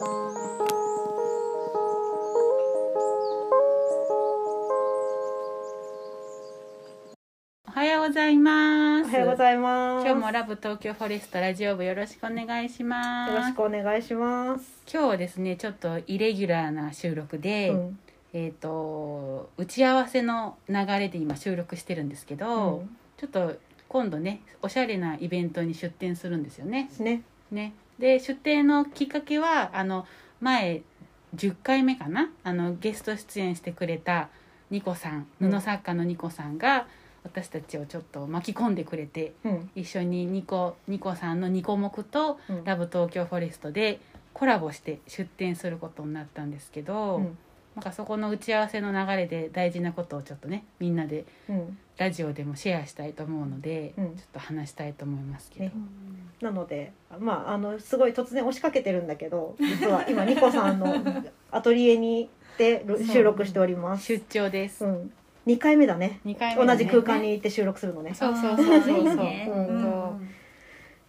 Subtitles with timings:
[0.00, 0.04] お
[7.72, 9.08] はようございます。
[9.08, 10.06] おはようございます。
[10.06, 13.32] 今日もラブ東京フォレストラジオ部よろしくお願いします。
[13.32, 14.64] よろしくお願いします。
[14.88, 17.98] 今日はですね、ちょっとイレギュラーな収録で、うん
[18.32, 22.84] えっ、と打ち合わせの流れで今収録してるんですけど、
[23.16, 23.56] ちょっと
[23.88, 26.88] 今度ね、おしゃれなイベントに出展するんですよね。
[27.00, 27.22] うんね。
[27.50, 27.72] ね。
[27.98, 30.06] で出展のきっかけはあの
[30.40, 30.82] 前
[31.34, 32.30] 10回目かな？
[32.44, 34.28] あのゲスト出演してくれた
[34.70, 35.50] ニコさんうん。
[35.50, 36.86] 布作家のニコさんが
[37.24, 39.70] 私たちをちょっと巻き込んでくれてうん。
[39.74, 42.64] 一緒にニコニコさんのニコ目とうん。
[42.64, 44.00] ラブ東京フォレストで
[44.32, 47.38] コラボして出展することになったんですけど、うん
[47.78, 51.78] なんかそこの打ち合わせの流れで大事なことをちょっとねみんなでうん。
[51.96, 54.16] ラジオでもシェアしたいと思うので、うん。
[54.16, 55.72] ちょっと話したいと思いますけど、ね。
[56.40, 60.94] なので、まああのすごい突然押しかけてるんだけど、実は今 ニコさんの
[61.50, 64.06] アトリエにで収録しております。
[64.06, 65.12] 出張です、うん。
[65.44, 66.20] 二回目だね。
[66.24, 66.78] 2回目だね。
[66.78, 68.14] 同じ空間に行って収録するのね。
[68.14, 68.80] そうそうそうそう。
[68.84, 70.28] そううん。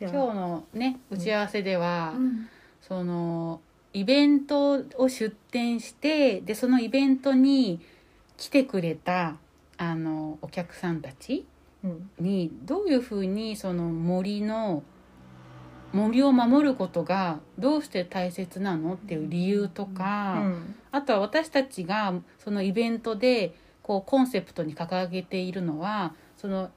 [0.02, 2.50] 今日のね打ち合わせでは、うん。
[2.81, 3.61] その
[4.00, 7.80] イベントを出展してでそのイベントに
[8.38, 9.36] 来てくれた
[9.78, 11.45] あのお客さんたち
[11.83, 12.09] うん。
[12.20, 14.83] にどういうふうにその森の
[15.92, 18.94] 森を守ることがどうして大切なの？
[18.94, 20.75] っていう理由とうか、ん。
[20.92, 26.70] あとは私たちがそのイベントでこうコンセプトに掲げているのはその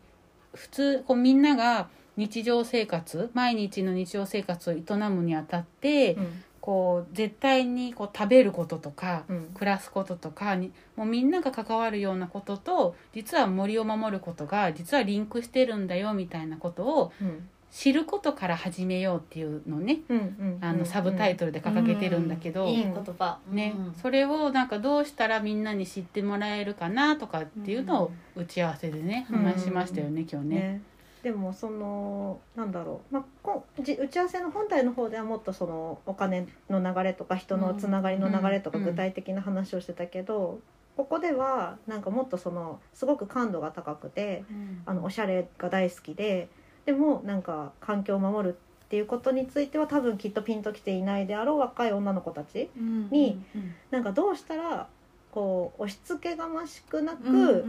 [0.55, 9.51] 普通こうみんなが日常生活毎日の日常生活を営むにあたって、うんこう絶対にこう食べることとか、うん。
[9.53, 17.49] 暮らすこととかにもうみんなが関わるようなことと実は森を守ることが実はリンクしてるんだよみたいなことをうん。
[17.73, 20.01] 知ることから始めようっていうのをね。
[20.11, 23.39] うんうんあのサブタイトルで掲げてるんだけど、いい言葉。
[23.51, 23.75] ね。
[23.75, 23.95] うん。
[23.95, 29.39] それをなんかどうしたらみんなに知ってもらえるかなとかっていうのを打ち合わせでねうん。
[29.39, 30.57] 話しましたよね今日ね。
[30.57, 30.83] ね、
[31.23, 40.59] でもそのなんだろう、まあ、こじ打ち合わせの本体の方ではもっとそのお金の流れとか人のつながりの流れとかうん具体的な話をしてたけど、
[40.97, 44.45] ここではなんかもっとそのすごく感度が高くて
[44.85, 46.49] あのおしゃれが大好きで
[46.85, 53.43] でもなんか環境を守るっていうことについては多分きっとピンときていないであろう若い女の子たちに
[53.91, 54.89] なんかどうしたら
[55.33, 57.65] こう押し付けがましくなく、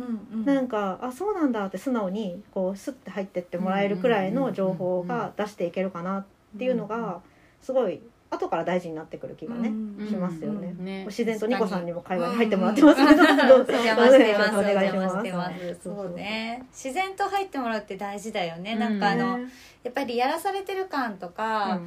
[0.45, 6.25] なんかあそうなんだって素直にこうスッて入ってってもらえるくらいの情報が出していけるかなっ
[6.57, 7.21] ていうのが
[7.61, 9.71] すごい後から大事になってくる気がね、う
[10.03, 10.75] んしますよね。
[10.77, 15.79] うんね自然とニコさんにも会話に入ってもらってますけど、お願いします。
[15.83, 16.65] そうね。
[16.71, 18.75] 自然と入ってもらうって大事だよね。
[18.75, 19.45] なんかあの、ね
[19.83, 21.81] やっぱりやらされてる感とか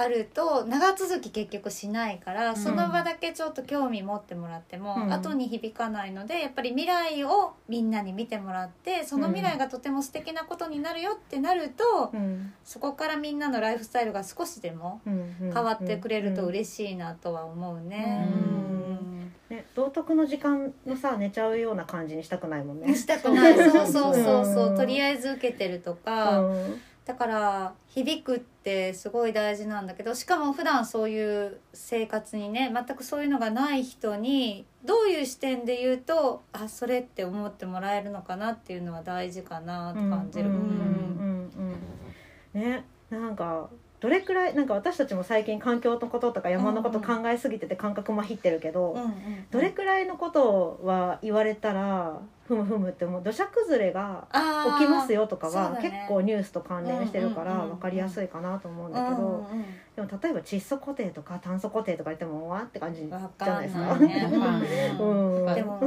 [0.00, 2.56] あると長続き結局しないから、ん。
[2.56, 5.12] その場だけちょっと興味持ってもらっても、うん。
[5.12, 12.52] 後に響かないのでやっぱり未来をみんなに見てもらってその未来がとても素敵なことになるよってなると、うん。
[12.64, 18.28] そこからみんなのライフスタイルが少しでも変わってくれると嬉しいなとは思うね。
[18.32, 19.32] うん。
[19.50, 22.94] ね、道徳の時間のさ寝ちゃうような感じにしたくないもんね。
[22.94, 23.56] したくない。
[23.56, 24.68] そうそうそうそう。
[24.68, 24.76] うん。
[24.76, 40.50] とりあえず受けてるとか、うんだから響くってすごい大事なんだけどしかも普段そういう生活にね全くそういうのがない人にどういう視点で言うとあそれって思ってもらえるのかなっていうのは大事かなと感じる。
[42.52, 43.68] ねなんか
[44.00, 48.96] どれくらいなんか私たちも最近環境のこととか山のこと考えすぎてて感覚まひってるけど、
[49.50, 54.26] どれくらいのことは言われたらふむふむってもう土砂崩れが
[54.78, 59.64] 起きますよとかは、結構ニュースと関連してるから分かりやすいかなと思うんだけど、うんうん
[59.96, 63.86] でも例えば窒素固定とか炭素固定とか言ってもわーって感じじゃわないですか。
[63.86, 63.98] か。
[63.98, 64.96] ね。
[64.98, 65.54] うん。
[65.54, 65.80] でも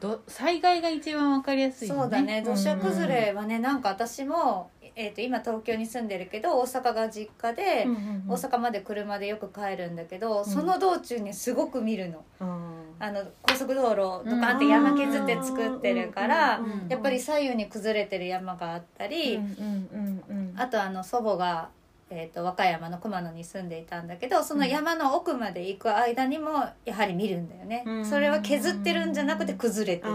[0.00, 2.00] ど災害が一番わかりやすいよね。
[2.00, 2.38] そうだね。
[2.38, 8.32] うん土砂崩れはねなんか私も、えー、と今東京に住んでるけど大阪が実家で、うんうんうん。
[8.32, 10.44] 大阪まで車でよく帰るんだけど、ん。
[10.44, 12.22] その道中にすごく見るの。
[12.38, 13.06] あー。
[13.06, 20.60] あの高速道路ドカンって山削って作ってるから、うんうんうんやっぱり左右に崩れてる山があったり、うんうんうんうん。
[20.60, 21.70] あとあの祖母が、
[22.10, 26.50] えー、と和歌山の熊野に住んでいたんだけどその山の奥まで行く間にも
[26.84, 30.12] やはり見るんだよね、うんそれは削ってるんじゃなくて崩れてる、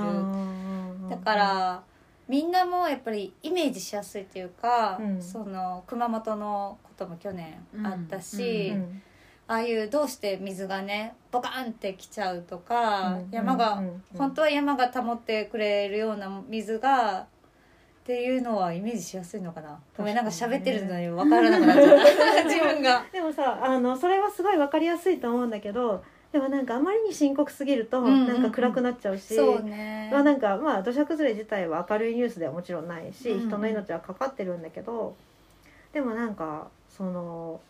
[1.10, 1.84] だから
[2.28, 5.22] みんなもやっぱりイメージしやすいっていうか、うん。
[5.22, 9.02] その熊本のことも去年あったし、うん
[9.48, 14.04] ああいうどうして水がねボカンってきちゃうとか、うん山が、うんうん。
[14.18, 17.28] 本当は山が保ってくれるような水がっ
[18.06, 19.80] ていうのはイメージしやすいのかな。
[19.96, 21.98] ごめんなんか喋ってるのに分からなくなっちゃっ
[22.38, 22.44] た。
[22.50, 23.06] 自分が。
[23.12, 26.04] でもさあのそれはすごい分かりやすいと思うんだけど
[26.36, 28.28] でもなんかあまりに深刻すぎるとうんうんうん。
[28.28, 30.10] なんか暗くなっちゃうし、そうね。
[30.12, 33.48] まあなんかまあ土砂崩れ自体は明るいニュースではもちろんないし、うんうん。
[33.48, 35.16] 人の命はかかってるんだけど
[35.94, 37.62] でもなんかその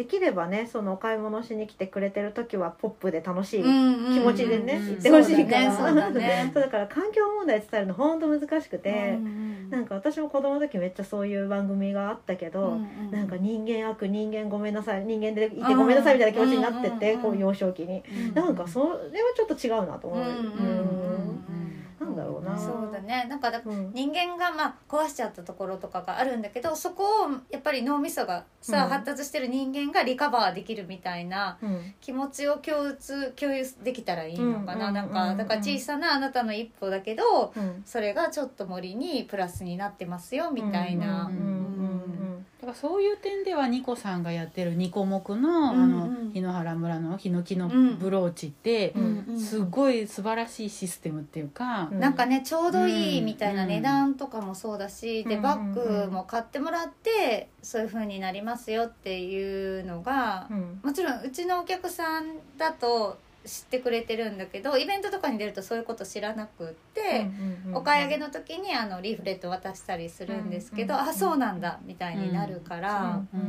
[0.00, 5.76] できればねそのお買い物しに来てくれてる時はポップで楽しい気気持ちでね、うんうん行ってほしいから。
[5.76, 9.18] そうだね そうだから環境問題伝えるの本当難しくて、
[9.68, 12.78] ななんか私も子供の時めっちゃそういう番組があったけど、
[13.10, 18.02] なんか人間悪人間ごめんなさい人間でいてごめんなさいみたいな気持ちになってて、うんこう幼少期に、
[18.32, 18.98] なんかそれは
[19.36, 20.34] ちょっと違うなと思う、うんうん。
[20.34, 22.56] うんなんだろうな。
[22.56, 23.26] そうだね。
[23.28, 23.92] なんかだうん。
[23.92, 28.90] 人間がまあ壊しちゃったところとかがあるんだけどそこをやっぱり脳みそがさ、うん。
[28.90, 31.94] 発達してる人間がリカバーできるみたいなうん。
[32.00, 37.82] 気持ちを共通共有できたらいいのかな、うんなんかだから小さなあなたの一歩だけどうん。
[37.84, 41.26] それがちょっと森にプラスになってますよみたいな。
[41.26, 41.69] うん
[42.70, 52.00] からそういう点ではニコさんがやってるニコ目の,、うんあのうん檜原村のヒノキのうんブローチって、うんうんすごい素晴らしいシステムっていうか、うん。
[52.00, 55.42] なんかねちょうどいいみたいなうん値段とかもそうだし、でうん。
[55.42, 60.80] バッグも買ってもらってそういう風になりますよっていうのがうん。
[60.82, 62.26] もちろんうちのお客さん
[62.58, 67.26] だと知ってくれてるんだけどイベントとかに出るとそういうこと知らなくって、
[67.66, 73.46] うんお買い上げの時にあのリーフレット渡したりするんですけど、うんあそうなんだみたいになるから、うんうん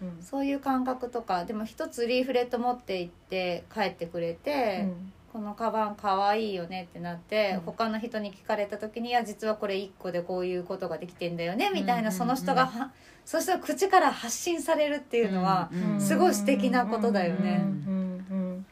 [0.00, 4.82] うんそういう感覚とかでも一つリーフレット持って行って帰ってくれて。
[4.84, 5.12] うん。
[5.32, 7.60] このカバンかわいいよねってなって、うん。
[7.60, 12.90] 他の人に聞かれた時に「いや実はこれ1個でこういうことができてんだよね」みたいな、うんその人がは
[13.24, 17.62] そしたら口から発信されるっていうのは、うんすごい素敵なことだよね。
[17.62, 18.11] うんうん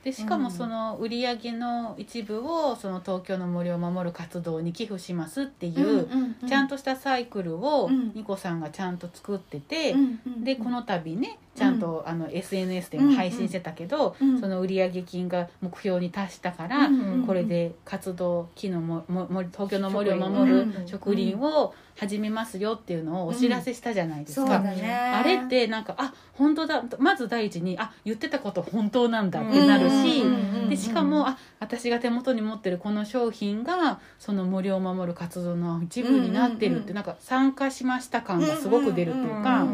[0.05, 6.09] でしかもその売り上げの一部をその東京の森を守る活動に寄付しますっていう、
[6.49, 8.13] ちゃんとしたサイクルをうん。
[8.15, 9.95] ニコさんがちゃんと作ってて、
[10.43, 24.63] でこの度ねちゃんと、あの SNS でも配信してたけど、うんその売上金が目標に達したから、うんこれで活動木のもも森東京の森を守るうん植林を始めますよっていうのをお知らせしたじゃないですか。
[24.65, 26.83] あれってなんかあ本当だ。
[26.99, 30.23] まず第一にあ言ってたこと本当なんだってなるし、
[30.71, 39.67] でしかもあ私が手元に持ってるこの商品がその森を守る活動の一部になってるって、うなんか参加しました感がすごく出るっていうか、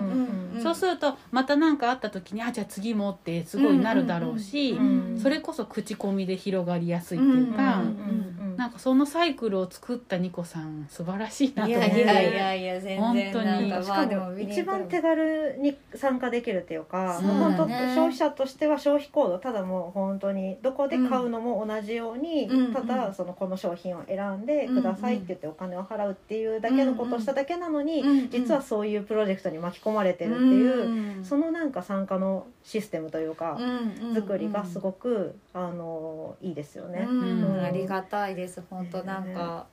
[0.63, 12.01] そうするとまた何かあった時にあじゃあ次もってすごいなるだろうし、うんうんそれこそ口コミで広がりやすいっていうか、うんうんうんなんかそのサイクルを作ったニコさん素晴らしいなとい思って。
[12.01, 13.71] やいやいやいや全然本当に。
[13.71, 17.29] なんかしかもも一番手軽に参加できるっていうかね。
[17.29, 31.25] 本当消費者としては消費行動ただもう本当にどこで買うのも同じように、うんただそのこの商品を選んでくださいって言ってお金を払うっていうだけのことをしただけなのに、うん実はそういうプロジェクトに巻き込まれてるっていう、うん。
[31.25, 37.07] そのなんか参加のシステムというか、うんうん作りがすごく、あのいいですよね。
[37.09, 37.43] うん。
[37.57, 37.61] うん。
[37.65, 39.67] ありがたいです本当なんか、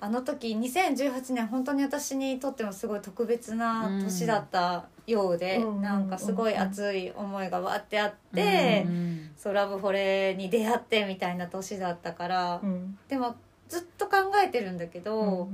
[0.00, 12.98] あの時2018年本当に私にとってもすごい特別な年だったようで、うんなんかすごい熱い思いがわってあって、うんそうラブフォレに出会ってみたいな年だったから、うん。
[13.06, 13.36] でも
[13.68, 15.50] ずっと考えてるんだけど、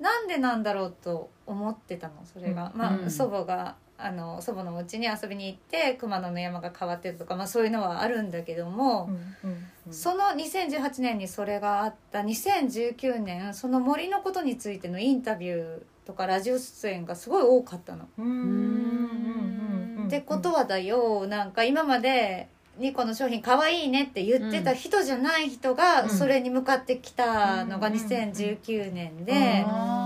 [0.00, 3.10] なんでなんだろうと思ってたのそれが、うんまあ、うん。
[3.10, 9.08] 祖母があの祖母のお家に遊びに行って熊野の山が変わってるとか、まあ、そういうのはあるんだけども、
[9.42, 18.08] うんうんその2018年にそれがあった2019年その森のことについてのインタビューとかラジオ出演がすごい多かったの。
[18.18, 20.06] うんうんうんうんうん。
[20.08, 22.48] ってことはだよなんか今まで
[22.78, 26.10] ニコの商品かわいいねって言ってた人じゃない人うがん。
[26.10, 29.38] それに向かってきたのがうん2019年で、うん。
[29.38, 30.05] あ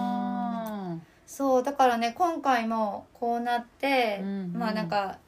[1.30, 5.18] そうだからね今回もこうなって、うんまあなんか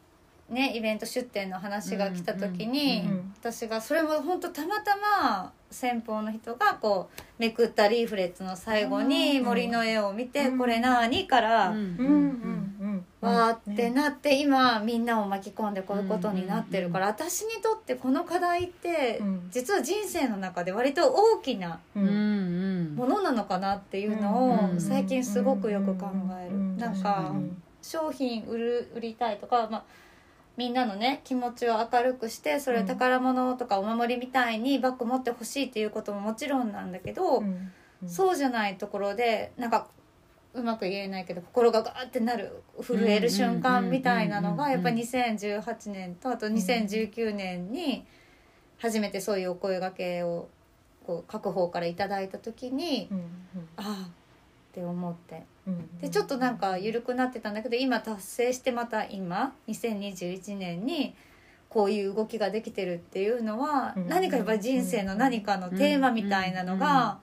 [0.50, 10.58] ねイベント出店の話が来た時に、うんうん私がそれも本当たまたま先方の人がこうめくったリーフレットの最後にうん森の絵を見て「うん。
[10.58, 12.71] これ何?」からうんうん
[13.20, 19.48] わーってなって今みんなを巻き込んでこういうことになってるから私にとってこの課題ってうん。
[19.50, 22.00] 実は人生の中で割と大きなも
[23.06, 26.08] のなのかなっていうのうんを最近すごくよく考
[26.40, 26.56] える。
[26.56, 27.32] うんなんか
[27.82, 29.84] 商品売る売りたいとか、まあ、
[30.56, 37.72] みんなのね気持ちを明るくしてそれうん宝物とかお守りみたいにバッグ持ってほしいっていうことももちろんなんだけど、うん。
[38.06, 39.86] そうじゃないところでなんか
[40.54, 48.04] うまく言えないけど心がガーってなる震える瞬間みたいなのがやっぱり2018年とあと2019年に
[48.78, 50.48] 初めてそういうお声がけを
[51.06, 53.08] こう各方からいただいた時に
[53.76, 54.10] ああっ
[54.72, 55.44] て思って
[56.00, 61.14] でちょっとなんか緩くなってたんだけど今達成してまた今2021年に
[61.68, 67.18] こういう動きができてるっていうのは何かやっぱり人生の何かのテーマみたいなのうんが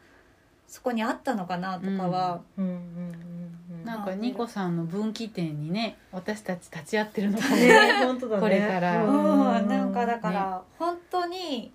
[0.70, 2.42] そこにあったのかなとかは。
[2.58, 2.66] うん。
[2.66, 2.82] うんうんう
[3.16, 3.30] ん
[3.86, 7.68] なんかニコさんの分岐点にね私たち立ち会ってるのかもね。
[7.68, 8.42] ね本当だね。
[8.42, 9.06] これから。
[9.06, 9.68] うん。
[9.68, 11.72] なんかだから本当に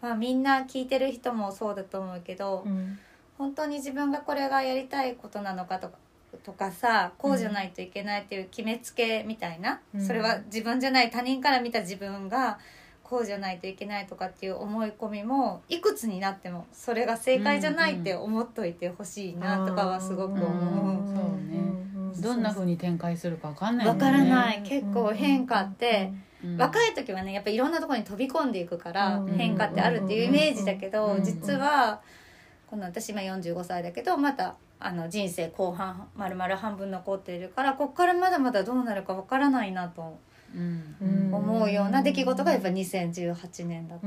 [0.00, 2.98] まあみんな聞いてる人もそうだと思うけどうん。
[3.38, 5.94] 本当に自分がこれがやりたいことなのかとか
[6.44, 10.06] とかさこうじゃないといけないっていう決めつけみたいな、うん。
[10.06, 12.58] それは自分じゃない他人から見た自分が
[13.12, 20.96] こうじゃないといけないとかっていう思い込みもいくつになってもそれが正解じゃないって思っといてほしいなとかはすごく思う。
[20.96, 22.22] うんそうね。
[22.22, 23.92] どんな風に展開するかわかんないね。
[23.92, 24.62] わからない。
[24.62, 26.10] 結構変化って、
[26.42, 32.00] うん若い時はねやっぱりいろんなところに飛び込んでいくからうん変化ってあるっていうイメージだけどうん実は
[32.68, 40.18] この私今45歳だけどまたあの人生後半まるまる半分残っているからこっからまだまだどうなるかわからないなと
[41.32, 44.06] 思うような出来事がやっぱ2018年だった。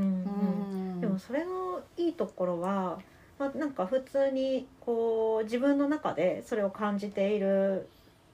[1.02, 3.00] でもそれのいいところは、
[3.38, 7.88] まあ、なんか普通にこう自分の中でそれを感じている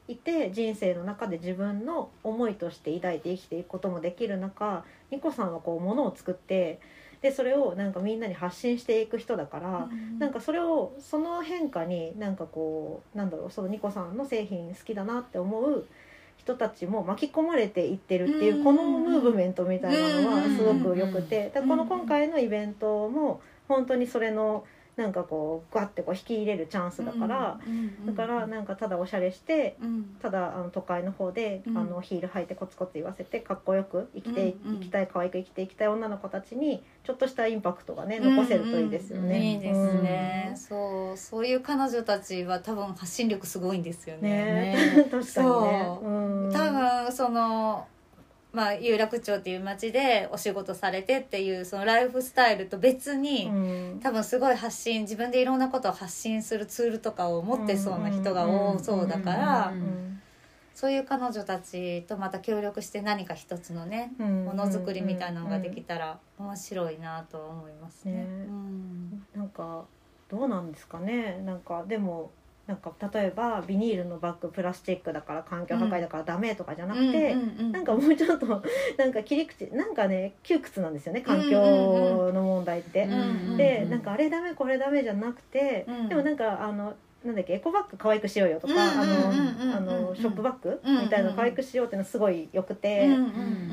[0.08, 6.80] いて人生の中で自分の思いとして抱いて生きていくこともできる中ニコさんはこうものを作って
[7.22, 15.86] でそれをなんかみんなに発信していく人だから、なんかそれをその変化になんかこうなんだろうそのニコさんの製品好きだなって思う
[16.42, 24.66] 人たちも巻き込まれていってるっていうこのムーブメントみたいなのはすごくよくてだこの今回のイベントも本当にそれの
[25.02, 27.60] なんかこうガッてこう引き入れるチャンスだから、
[28.06, 30.16] だからなんかただおしゃれしてうん。
[30.22, 31.78] ただあの都会の方で、うん。
[31.78, 39.54] あのヒール履いてコツコツ言わせてかっこよく生きてい、きたい可愛く生きていきたい女の子たちにちょっとしたインパクトがね残せるといいですよね。
[39.54, 41.18] いいですね、そう。
[41.18, 46.00] そういう彼女たちは多分発信力すごいんですようんねね 確かにね。
[46.04, 46.10] う
[46.48, 46.52] ん。
[46.54, 47.88] 多分その
[48.54, 54.00] まあ有楽町っていう町でお仕事されてっていうそのライフスタイルと別に、うん。
[54.02, 59.74] 多分すごい発信自分でいろんなことを発信するツールとかを持ってそうな人が多そうだから、
[60.74, 68.14] そういう彼女たちとまた協力して何か一つのねうんものづくりみたいなのができたら面白いなとは思いますね。
[68.14, 69.26] ねうん。
[69.36, 69.86] なんか
[70.30, 71.42] どうなんですかね。
[71.46, 72.32] なんかでも
[72.72, 78.46] なんか例えばビニールのバッグプラスチックだから環境破壊だからダメとかじゃなくて、なんかもうちょっと
[78.98, 83.04] なんか切り口なんかね窮屈なんですよね環境の問題って。
[83.04, 86.08] うんでなんかあれダメこれダメじゃなくて、うん。
[86.08, 86.94] でもなんかあの
[87.26, 93.10] なんだっけエコバッグ可愛くしようよとか、ショップバッグみたいなの可愛くしようっていうのすごいよくて、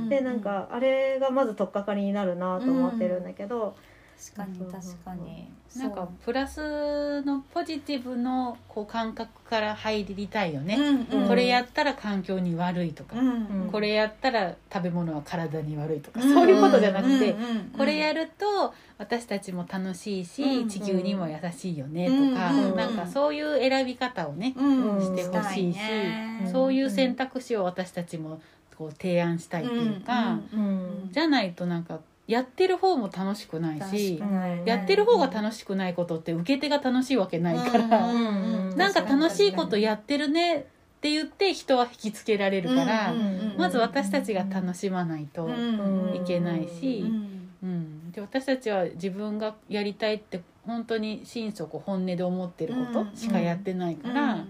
[0.09, 3.77] でなんかあれがまず取っかかりになるなと思ってるんだけど、
[4.19, 5.49] 確かに確かに。
[5.77, 11.29] なんかプラスのポジティブのこう感覚から入りたいよね、うんうん。
[11.29, 17.65] これやったら環境に悪いとか、うんこれやったら食べ物は体に悪いとか、そういうことじゃなくて、うんうんうん。
[17.77, 20.69] これやると私たちも楽しいし、うん。
[20.69, 25.01] 地球にも優しいよねとか、うんなんかそういう選び方をね、うん。
[25.01, 26.49] してほしいしね。
[26.51, 28.41] そういう選択肢を私たちも
[28.77, 30.63] こう提案したいっていうか、うんう
[31.07, 31.13] ん。
[31.13, 40.61] じゃないとなんかやってる方も楽しくないし、確かにやってる方が楽しくないことって受け手が楽しいわけないから、うんうんうんなんか楽しいことやってるねっ
[41.01, 54.45] て言って人は引きつけられるから、うんうんうんまず私たちが楽しまないと、うんいけないしうんうん、で私たちは自分がやりたいって本当に心底本音で思ってることしかやってないから、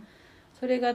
[0.61, 0.95] それが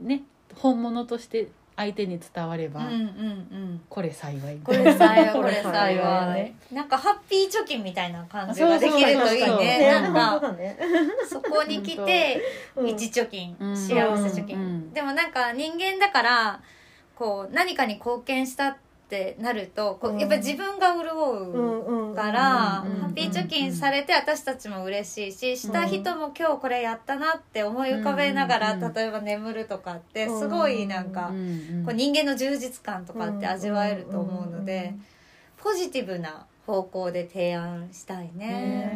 [0.00, 0.22] ね
[0.56, 1.48] 本物として
[1.82, 3.80] 相手に伝われば、うんうんうん。
[3.88, 4.58] これ幸い。
[4.62, 6.54] これ幸い ここれ幸れ幸い。
[6.70, 9.26] いなんかハッピー貯金みたいな感じができるといいそう。
[9.26, 9.78] そうそうそうね。
[9.78, 10.54] ねなんか。
[11.28, 12.42] そこに来て
[12.76, 13.76] うん一貯金うん。
[13.76, 16.60] 幸せ貯うん金でもなんか人間だから
[17.16, 18.91] こう何かに貢献したって
[19.38, 20.18] なるとこううん。
[20.18, 28.92] やっぱり自分が潤ううんうんから、うんハッピー貯金されて私たちも嬉しいしした人も今日これやったなって思い浮かべながら、うん。
[28.94, 34.94] 例えば眠るとかってすごいなんか、うんこう人間の充実感とかって味わえると思うので、
[35.58, 38.92] ポジティブな方向で提案したいね。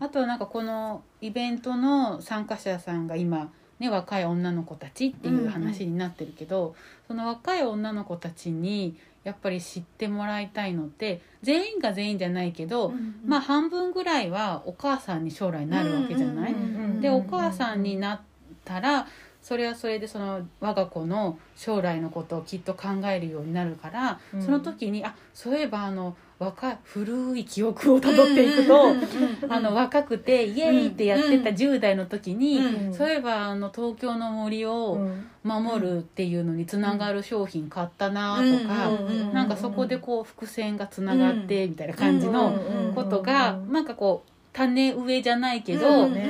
[0.00, 6.74] あとはなんかこのイベントの参加者さんが今ね若い女の子たちっていう話になってるけど、
[7.06, 12.92] その若い女の子たちにやっぱり知ってもらいたいのって全員が全員じゃないけど、
[13.24, 17.00] まあ半分ぐらいはお母さんに将来なるわけじゃない、うんうんうん。
[17.00, 18.20] でお母さんになっ
[18.64, 19.06] たら
[19.40, 24.42] それはそれでその我が子の将来のことをきっと考えるようになるから、うん。
[24.42, 28.94] その時にあそういえばあの若い古い記憶をたどっていくと、
[29.48, 32.94] あの若くてイエーイってやってた10代の時に、うん。
[32.94, 35.26] そういえばあの東京の森をうん。
[35.44, 42.52] 守るっていうのにつながる商品買ったなとか、うんうんうんなんかそこでこう伏線がつながってみたいな感じの
[42.94, 46.28] ことが、なんかこう種植えじゃないけど、うんね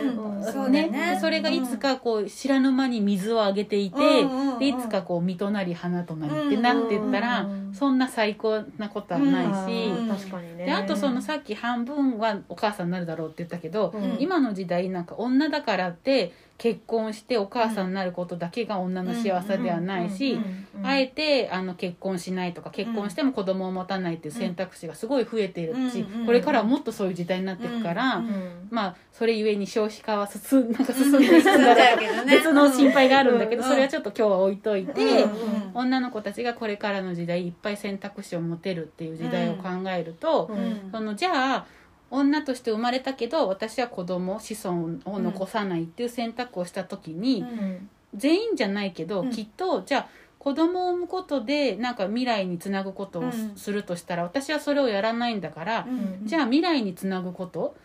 [0.55, 0.89] うね。
[0.89, 10.09] ねそれがいつかこう知らぬ間に水をあげていて、うんうんでいつかこう実となり花となりってなってったら、うんそんな最高なことはないし、うん。
[10.09, 10.67] 確かにね。
[10.67, 14.17] であとそのさっき半分はお母さんになるだろうって言ったけど、うん。
[14.21, 20.39] 今の時代なんか女だからって結婚してお母さんになることだけが女の幸せではないし、
[20.85, 26.27] あえてあの結婚しないとか結婚しても子供を持たないっていう選択肢がすごい増えているし、うん。
[26.27, 28.69] これからはもっとそういう時代になっていくから、うん。
[28.71, 30.73] まあそれゆえに少子化は進ん。
[30.73, 33.69] なんか進んでいくから別の心配があるんだけど、うん。
[33.69, 35.71] それはちょっと今日は置いといて、うん。
[35.75, 40.91] 女の子たちがこれからの時代いっぱい選択肢を持てるっていう時代を考えると、うん。
[40.91, 41.67] そのじゃあ
[42.11, 47.89] 女として生まれたけど私は子供子孫を残さないっていう選択をした時に、うん。
[48.15, 49.31] 全員じゃないけど、うん。
[49.31, 56.27] きっとじゃあ子供を産むことでなんか未来につなぐことをす,、うんるとしたら私はそれをやらないんだから、うん。
[56.27, 57.77] じゃあ未来につなぐこと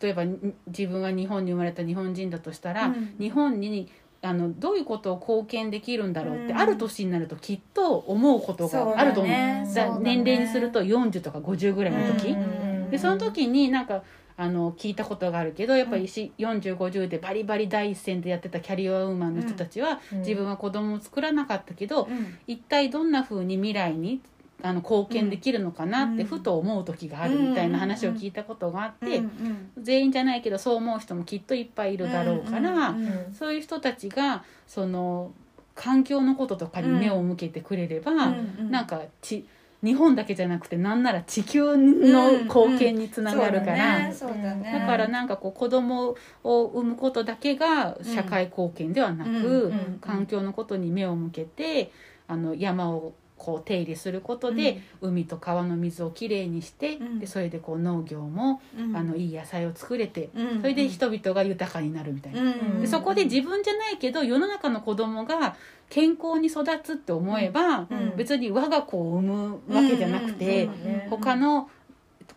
[0.00, 3.14] 例えばに自分が日本に生まれた日本人だとしたら、うん。
[3.18, 3.88] 日本に
[4.24, 6.58] あのどういうことを貢献できるんだろうって、うん。
[6.58, 9.32] ある年になるときっと思うことがあると思う。
[9.32, 9.68] ね。
[9.74, 12.62] だ年齢にすると40とか50ぐらいの時、うん
[12.92, 14.02] でその時になんか
[14.36, 20.18] あの聞いたことがあるけどやっぱりし4050でバリバリ第一線でやってたキャリアウーマンの人たちは、うん。
[20.18, 22.38] 自分は子供を作らなかったけど、うん。
[22.46, 24.20] 一体どんな風に未来に
[24.62, 26.28] あの貢献できるのかなってうん。
[26.28, 32.94] ふと思う時があるみたいな話を聞いたことがあって、うん全員じゃないけどそう思う人もきっといっぱいいるだろうから、
[33.36, 35.32] そういう人たちがその
[35.74, 38.14] 環境のこととかに目を向けてくれれば、う
[38.62, 39.46] んなんかち
[39.82, 44.08] 日本だけじゃなくてなんなら地球の貢献につながるから。
[44.08, 46.14] だからなんかこう子供
[46.44, 51.90] を産むことだけが社会貢献ではなく、環境のことに目を向けて
[52.28, 53.12] あの山を
[53.42, 57.18] こう手入れすることで、海と川の水をきれいにして、うん。
[57.18, 58.96] でそれでこう農業も、うん。
[58.96, 60.60] あのいい野菜を作れて、うん。
[60.60, 62.86] それで人々が豊かになるみたいな。
[62.86, 65.56] そこで自分じゃないけど世の中の子供が
[65.90, 68.12] 健康に育つって思えば、うん。
[68.16, 70.68] 別に我が子を産むわけじゃなくて、
[71.10, 71.68] 他の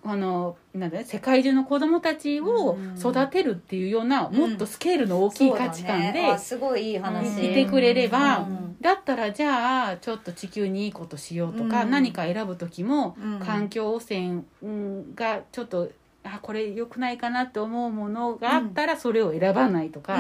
[0.04, 4.36] あのなんだね世界中の子供たちを育てるっていうような、うん。
[4.36, 6.32] もっとスケールの大きい価値観でね。
[6.32, 7.38] あすごいいい話。
[7.40, 8.78] いてくれれば、うん。
[8.82, 11.92] だったらじゃあちょっと地球にいいことしようとか、うん。
[11.92, 13.40] 何か選ぶ時も、うん。
[13.40, 15.90] 環境汚染うんがちょっと
[16.24, 20.18] あこれ良くないかなって思うものがあったらそれを選ばないとか、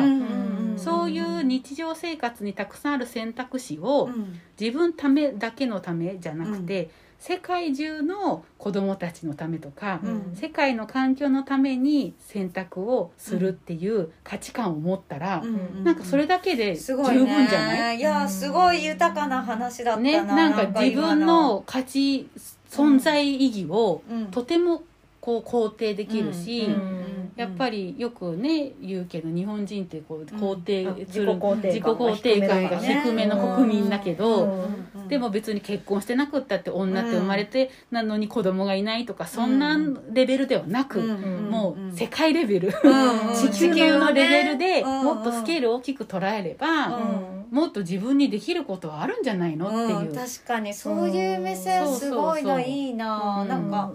[0.78, 4.40] そういう日常生活にたくさんある選択肢をうん。
[4.60, 10.36] 自分ためだけのためじゃなくて、世界中の子どもたちのためとか、うん。
[10.36, 17.98] 世界の環境のために選択をするっていう価値観を持ったら、うんなんかそれだけで十分ねじゃない？
[17.98, 20.04] いやすごい豊かな話だったな。
[20.04, 22.28] ね、なんか自分の価値
[22.70, 24.26] 存在意義をうん。
[24.28, 24.84] とても
[25.26, 27.02] こう肯定できるし、うん
[27.36, 39.78] やっぱりよくね言うけど日本人ってこう肯定うんする、自己肯定感自己肯定感が低めの国民だけど、うんでも別に結婚してなくったって女って生まれてなのに子供がいないとかそんな
[40.12, 45.04] レベルではなく、うんもう世界レベル、うん地球のレベルでうん。
[45.04, 49.68] もっとスケールを大きく捉えれば、うんもっと自分にできることはあるんじゃないの？
[49.68, 50.10] っていう。
[50.10, 50.74] うん、確かに。
[50.74, 52.44] そういう目線すごいそうそうそう。
[52.44, 53.92] ないいな、うんなんか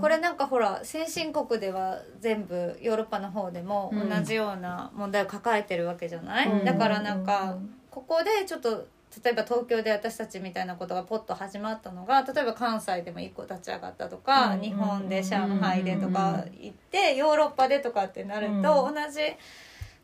[0.00, 4.08] これなんかほら先進国では全部ヨーロッパの方でもうん。
[4.08, 6.64] 同じような問題を抱えてるわけじゃない、うん。
[6.64, 7.56] だからなんか
[7.90, 8.86] ここでちょっと
[9.24, 14.60] 例えば東京で私たちみたいなことがポッと始まったのが例えば関西でも一個立ち上がったとか、うん。
[14.60, 18.62] 日本で上海でとか行って、ヨーロッパでとかってなると、うん。
[18.62, 19.20] 同じ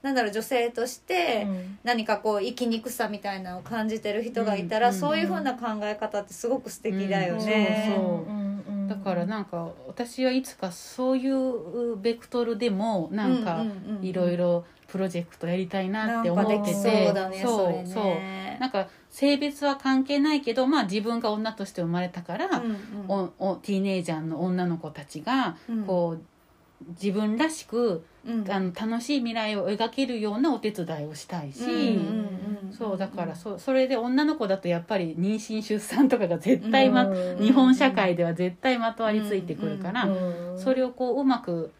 [0.06, 1.78] なんだろう女性として、うん。
[1.82, 4.94] 何かこう生きにくさみたいなのを感じてる人がいたら、うん。
[4.94, 8.00] そういうふうな考え方ってすごく素敵だよね。
[8.88, 13.64] だからなんか私はいつかそういうベクトルでもなんか
[14.00, 16.72] いろいろプロジェクトやりたいなって思ってて、
[17.42, 18.60] そうそう。
[18.60, 23.32] なんか性別は関係ないけどまあ自分が女として生まれたから、うんうん。
[23.40, 25.84] おおティーネイジャーの女の子たちがうん。
[25.84, 26.22] こう
[26.88, 28.50] 自分らしくうん。
[28.50, 31.60] あの楽しい未来を描けるようなお手伝いをしたいし、
[32.76, 40.58] そうだからそそれで女の子だとやっぱり妊娠出産とかが絶対、まうん日本社会では絶対まとわりついてくるから、うん。
[40.58, 41.72] それをこううまく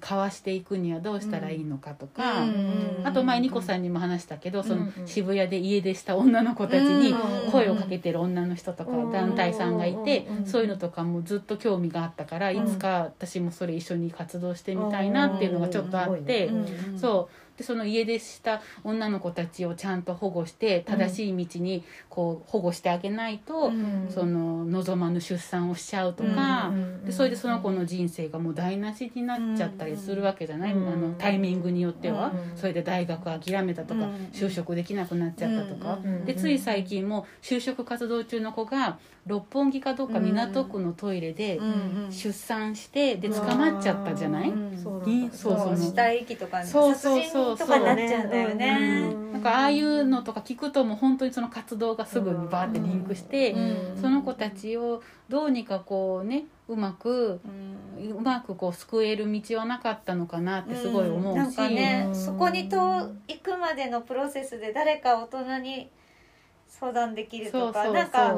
[0.00, 16.50] 交わしていくにはどうしたらいいのかとか、うんあと前ニコさんにも話したけど、そのうん渋谷で家出した女の子たちにうん声をかけてる女の人とかうん団体さんがいてうんそういうのとかもずっと興味があったからうんいつか私もそれ一緒に活動してみたいなっていうのがちょっとあって
[16.96, 24.06] そうでその家出した女の子たちをちゃんと保護して正しい道にこう保護してあげないとうん。
[24.10, 26.72] その望まぬ出産をしちゃうとか。
[27.04, 30.88] でそれでその子の人生がもう台無しになっちゃったりするわけじゃない、うん。
[30.88, 32.56] あのタイミングによっては、うん。
[32.56, 34.14] それで大学諦めたとか、うん。
[34.32, 36.24] 就職できなくなっちゃったとか、うん。
[36.24, 45.76] でつい最近も就職活動中の子が六本木かどっか港区のトイレでうん出産してで捕まっちゃったじゃない、うんそういそうそう。
[45.76, 47.56] 死体遺棄とかねそうそうそう。
[47.56, 49.14] 殺人とかになっちゃうんだよね。
[49.32, 53.58] なんかああいうのとか聞くともう本当にその活動がすぐにバーってリンクして、う
[53.98, 57.74] んその子たちをどうにかこうねうまくうん。
[58.10, 62.14] うまくこう救える道はなかったのかなってすごい思うし、なんかねうん。
[62.14, 62.76] そこにと
[63.28, 65.88] 行くまでのプロセスで誰か大人に
[66.68, 67.94] 相談できるとかそうそうそう。
[67.94, 68.34] なんか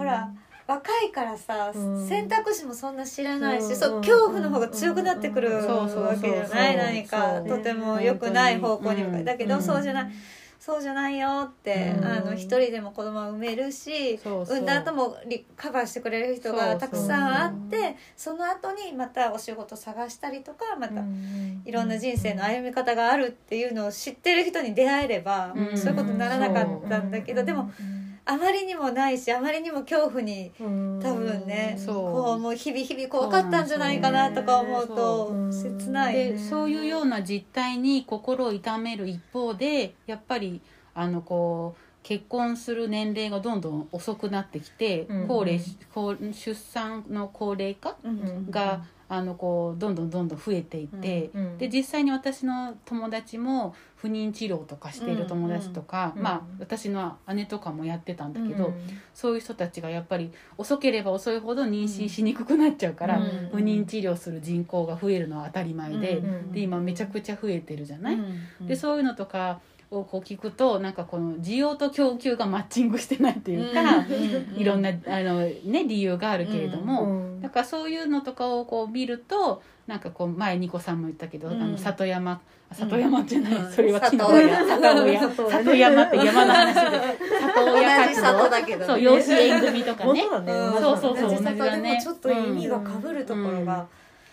[0.00, 0.30] ほほら
[0.66, 2.08] 若いからさ、うん。
[2.08, 3.76] 選択肢もそんな知らないし、うん。
[3.76, 9.20] そう恐怖の方が強くなってくるわけじゃない何かとても良くない方向に向かう。
[9.20, 9.22] ん。
[9.22, 9.62] うだけど、うん。
[9.62, 10.10] そうじゃない
[10.60, 12.04] そうじゃないよって、うん。
[12.04, 21.02] あの一人でも子供は産めるし産んだ後もリカバーしてくれる人がたくさんあってその後にまたお仕事探したりとかまた
[21.64, 25.78] いろんな人生の歩み方があるっていうのを知ってる人に出会えれば、うん。
[25.78, 27.70] そういうことにならなかったんだけど、でも
[28.30, 31.94] あまりにもないしあまりにも恐怖に多分ね、そう。
[31.94, 35.52] こうもう日々日々怖かったんじゃないかなとか思うとそう。
[35.52, 36.14] 切ない。
[36.14, 40.60] ねでそういうような実態に心を痛める一方でやっぱり
[40.94, 45.26] あのこう結婚する年齢がどんどん遅くなってきて、うん。
[45.26, 45.60] 高齢
[45.92, 51.58] 高出産の高齢化うんが、あのこうどんどんどんどん増えていって、うん。
[51.58, 58.74] で実際に私の友達も不妊治療とかしている友達とか、うんまあ私の姉とかもやってたんだけど、うん
[59.12, 68.66] そういう人たちがやっぱり遅ければ遅いほど妊娠しにくくなっちゃうから、うん不妊治療する人口が増えるのは当たり前で,、うんで今めちゃくちゃ増えてるじゃない、うん。
[68.66, 74.06] でそういうのとかをこう聞くとなんかこの需要と供給がマッチングしてないっていうか、
[74.56, 77.40] いろんなあの、ね、理由があるけれども、うん。
[77.40, 81.60] だからそういうのとかをこう見るとなんかこう前ニコさんも言ったけど、うん。
[81.60, 82.40] あの里山
[82.72, 83.72] 里山じゃない、うん。
[83.72, 84.36] それは木の里
[85.04, 85.28] 親。
[85.28, 86.80] 里山って山の話で。
[87.40, 88.86] 里親活動里だけどね。
[88.86, 90.12] そう養子縁組とかね。
[90.12, 92.00] ねうんそうそうそう同じだね。
[92.00, 93.86] ちょっと意味がかぶるところが、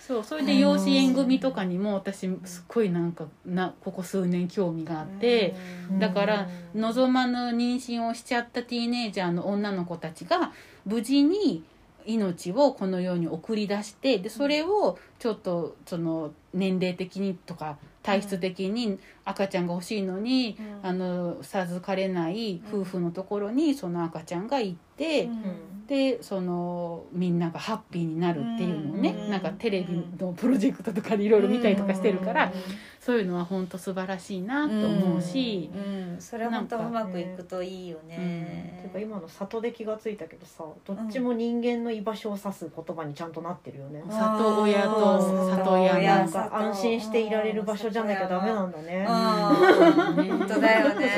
[0.07, 5.53] そうそれで養子縁組とかにも私すっごいなんかなここ数年興味があって、
[5.91, 5.99] うん。
[5.99, 10.53] だから望まぬ妊娠をしちゃったティーネイジャーの女の子たちが
[10.85, 11.65] 無事に
[12.05, 20.89] 命をこの世に送り出してでそれをちょっとその年齢的にとか体質的に赤ちゃんが欲しいのに、うん。
[20.89, 25.87] あの授かれない夫婦のところにその赤ちゃんが行って、うん。
[25.87, 29.31] でそのみんながハッピーになるっていうのをね、うん。
[29.31, 32.51] なんかテレビのプロジェクトとかでいろいろ見たりとかしてるから、
[32.99, 36.17] そういうのは本当素晴らしいなと思うし、うん。
[36.19, 38.81] それは本当うまくいくといいよね。
[38.83, 45.21] てか今の里で気がついたけどさどっちも人間の居場所を指す言葉にちゃんとなってるよね、里親と
[45.55, 49.05] 里親ながんか安心していられる場所じゃなきゃダメなんだね
[50.37, 51.11] 本当だよね。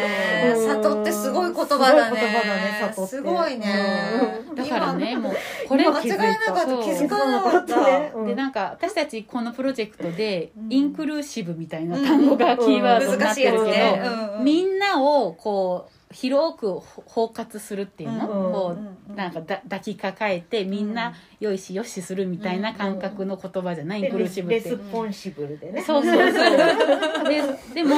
[0.55, 0.67] うん。
[0.67, 2.17] 里ってすごい言葉だね。
[2.17, 3.09] すごい言葉だね里って。
[3.09, 4.39] すごいね。
[4.55, 5.33] だからねもう
[5.67, 6.65] これ間違えなかった。
[6.65, 7.81] 気づかなかった。
[7.81, 8.13] ね。
[8.25, 10.73] でなんか私たちこのプロジェクトでうん。
[10.73, 14.01] インクルーシブみたいな単語がキーワードにな難しいやつってるけど、ね
[14.37, 14.43] うん。
[14.43, 18.51] みんなをこう広く包括するっていうの、うん。
[18.51, 24.69] こうんうなんかだ抱きかかえてみんなよいしよしするみたいな感覚の言葉じゃない、インクルーシブって。
[24.69, 24.77] レス。
[24.91, 25.81] ポンシブルでね。
[25.83, 26.29] そうそうそう。
[27.29, 27.41] で
[27.75, 27.95] でも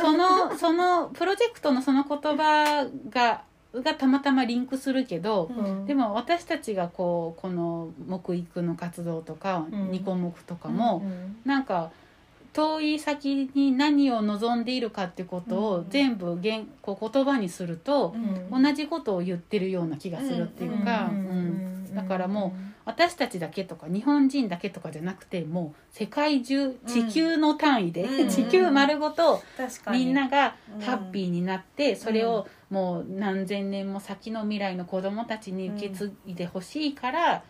[0.00, 3.42] そのそのプロジェクトのその言葉が
[3.74, 5.86] がたまたまリンクするけど、うん。
[5.86, 9.90] でも私たちがこうこの木育の活動とか、うん。
[9.90, 11.36] ニコモクとかも、うん。
[11.44, 11.90] なんか
[12.54, 18.14] 遠い先に何を望んでいるかってことをうん全部言こう言葉にすると、
[18.50, 18.62] うん。
[18.62, 28.28] 同じことを言ってるような気がするっていうか、うんうんだからも私たちだけとか日本人だけとかじゃなくてもう世界中地球の単位で、うん。
[28.28, 29.42] 地球丸ごと
[29.90, 30.80] みんながうん。
[30.80, 37.42] ハッピーになって、それをもう何千年も先の未来の子供たちに受け継いでほしいから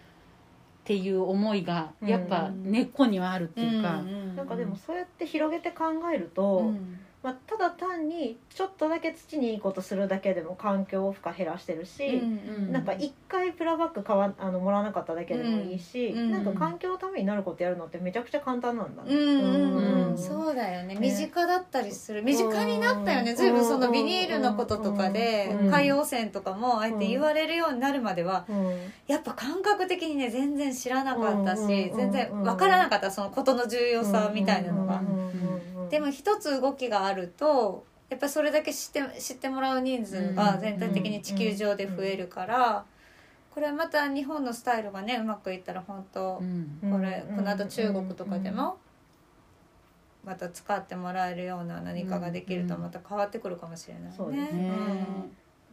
[0.84, 4.02] っていう思いがやっぱ根っこにはあるっていうか。
[4.02, 4.36] ん。
[4.36, 19.14] なんかでもそうやって広げて考えると、うんまあ、ただ単にちょっとだけ土にいいことするだけでも環境負荷減らしてるし、うんなんか一回プラバッグ買わあのもらわなかっただけでもいいし、うんなんか環境のためになることやるのってめちゃくちゃ簡単なんだね。
[19.14, 20.10] うんうんうん。
[20.10, 20.18] うん。
[20.18, 20.96] そうだよね。
[20.96, 21.00] ね。
[21.00, 22.22] 身近だったりする。
[22.22, 23.30] 身近になったよね。
[23.30, 28.76] うんずいぶんそのビニールのこととかでうん海洋汚染とかもあえて言われるようになるまではうん。
[29.06, 34.98] やっぱ感覚的にね全然知らなかったうんし全然分からなかったそのことの重要さみたいなのが。
[34.98, 35.34] うんうんうん
[35.84, 35.90] うん。
[35.90, 42.84] でも一つ動きがあるとやっぱりそれだけ知って知ってもらう人数が全体的に地球上で増えるから
[43.50, 46.78] これはまた日本のスタイルがねうまくいったら本当うん。
[46.90, 48.78] これこの後中国とかでも
[50.24, 54.14] また使ってもらえるような何かができるとまた変わってくるかもしれないね。
[54.16, 54.72] そうですね。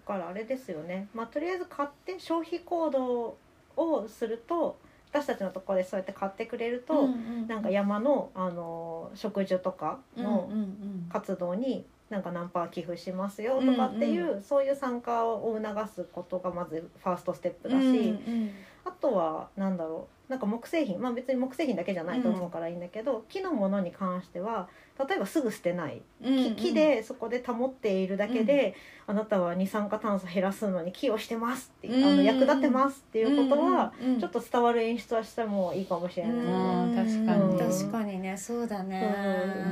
[0.06, 3.38] だからあれですよね、まあ、とりあえず買って消費行動
[3.78, 4.78] をすると
[5.12, 7.08] 私たちのところでそうやって買ってくれると、
[7.47, 18.52] なんか山の、あの植樹とかのうんうん活動になんか何パー寄付しますよとかっていう、そういう参加を促すことがまずファーストステップだし、うんうん。
[18.86, 24.69] あとはなんだろうなんか木製品まあ別に木製品だけじゃないと思うからいいんだけど、木のものに関しては
[25.10, 28.75] 例えばすぐ捨てない、うん木木でそこで保っているだけで、
[29.07, 36.38] あなたは二酸化炭素減らすのに寄与してますっていう、あのうん役立ってますっていうことは、うんうんちょっと伝わる演出はしてもいいかもしれない。
[36.38, 36.51] よね。
[36.51, 37.60] うん確かに。
[37.81, 39.15] 確かにねそうだね。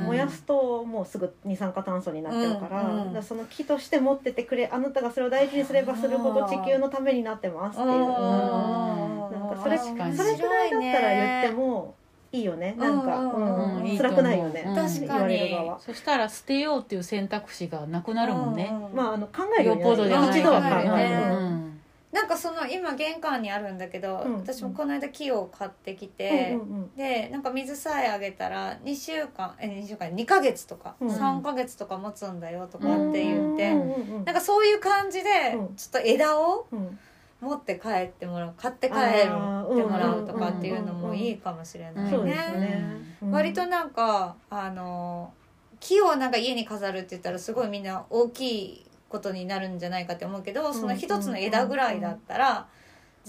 [0.00, 0.06] うん。
[0.08, 3.12] 燃やすともうすぐ二酸化炭素になっちゃうから,、うんうん。
[3.14, 9.19] らその木として持っててくれあなたがそれを大事にすればするほど地球のためになってますっていう、うん
[9.50, 10.16] なんかそれ確かに。
[10.16, 11.94] それくらいだったら言っても
[12.32, 12.74] いいよね。
[12.78, 13.76] なんか、うんうん。
[13.78, 14.16] うんいいと思う。
[14.16, 14.74] 辛くないよね、うん。
[14.74, 15.70] 確かに。
[15.78, 18.72] そしたら捨てようっていう選択肢がなくなるもんね。
[18.94, 20.30] まあ、あの考えるようによっぽどじゃない。
[20.30, 21.70] 一度は考考える。
[22.12, 34.24] なんかその今玄関にあるんだけど、うん私もこの間木を買ってきて、うんうんでなんか水さえあげたら2週間え2週間2ヶ月とか、うん3ヶ月とか持つんだよとかって言って、うんうんうん。
[34.24, 35.76] なんかそういう感じでうん。
[35.76, 36.98] ちょっと枝をうん
[37.40, 42.96] 持って帰ってもらう買って帰ってもらうとかっていうのもいいかもしれないね。
[43.30, 45.32] 割となんかあの
[45.78, 52.66] 木をなんか家に飾るって言ったらすごいみんな大きいことになるんじゃないかって思うけどその一つの枝ぐらいだったら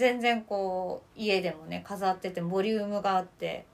[0.01, 3.67] 全然こう家でもね飾っててボリュームがあって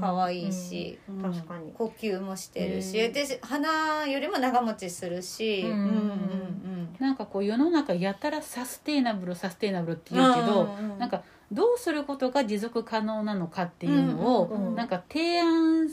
[0.00, 1.22] 可愛いし、うん。
[1.22, 1.72] 確かに。
[1.72, 3.12] 呼吸もしてるし、うん。
[3.12, 6.96] で花よりも長持ちするし、うんうんうん。
[6.98, 15.90] なんかこう世の中やたらサステイナブルサステイナブルってうん言うけど、うなんかどうすることが持続可能なのかっていうのを、なんか提案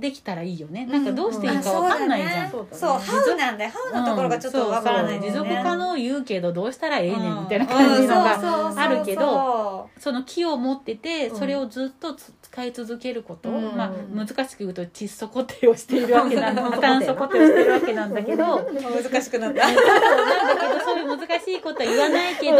[0.00, 2.50] できたらいいよね、なんかどうしていいかわかんないじゃん。
[2.50, 3.70] そうそうハウなんだよ。
[3.70, 5.20] ハウのところがちょっとわからない。
[5.20, 13.76] 持続可能言うけどどうしたらええねんみたいな感じのがあるけどどその木を持っててうんそれをずっとつ使い続けること、うん。
[13.76, 16.78] まあ難しく言うと窒素固定をしているわけなんだ。
[16.78, 19.68] 炭素固定をしているわけなんだけど難しくなった。
[19.68, 22.58] そうなんだけどそういう難しいことは言わないけど、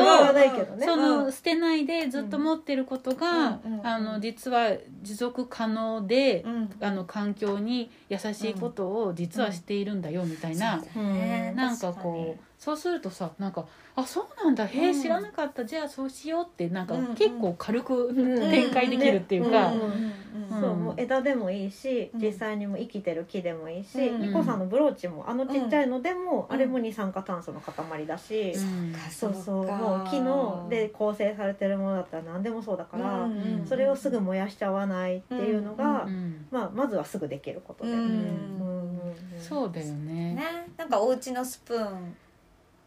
[0.85, 4.70] その捨てないでずっと持ってることが、あの実は
[5.03, 6.70] 持続可能で、うん。
[6.81, 11.56] あの環境に優しいことを実はしているんだよみたいな、うん。
[11.56, 13.64] なんかこうそうするとさなんか
[13.96, 15.02] 「あそうなんだへえうん。
[15.02, 17.14] 知らなかった、じゃあそうしよう」ってなんかうん。
[17.14, 18.50] 結構軽くん。
[18.50, 19.82] 展開できるっていうか、うん。
[19.82, 20.60] うん。
[20.60, 22.20] そうもう枝でもいいし、うん。
[22.20, 24.20] 実際にも生きてる木でもいいし、うん。
[24.20, 26.54] ニコさんのブローチもあのちっちゃいのでも、うん。
[26.54, 29.66] あれも二酸化炭素の塊だし、うんそうそう。
[29.66, 39.14] もう木ので構成されてるものだったら何でもそうだから、んそれをすぐ燃やしちゃわないっていうのが、うんまあ、まずはすぐできることで、うんうんうんうん。
[39.40, 40.34] そうだよね。
[40.34, 40.68] ね。
[40.76, 42.14] なんかお家のスプーン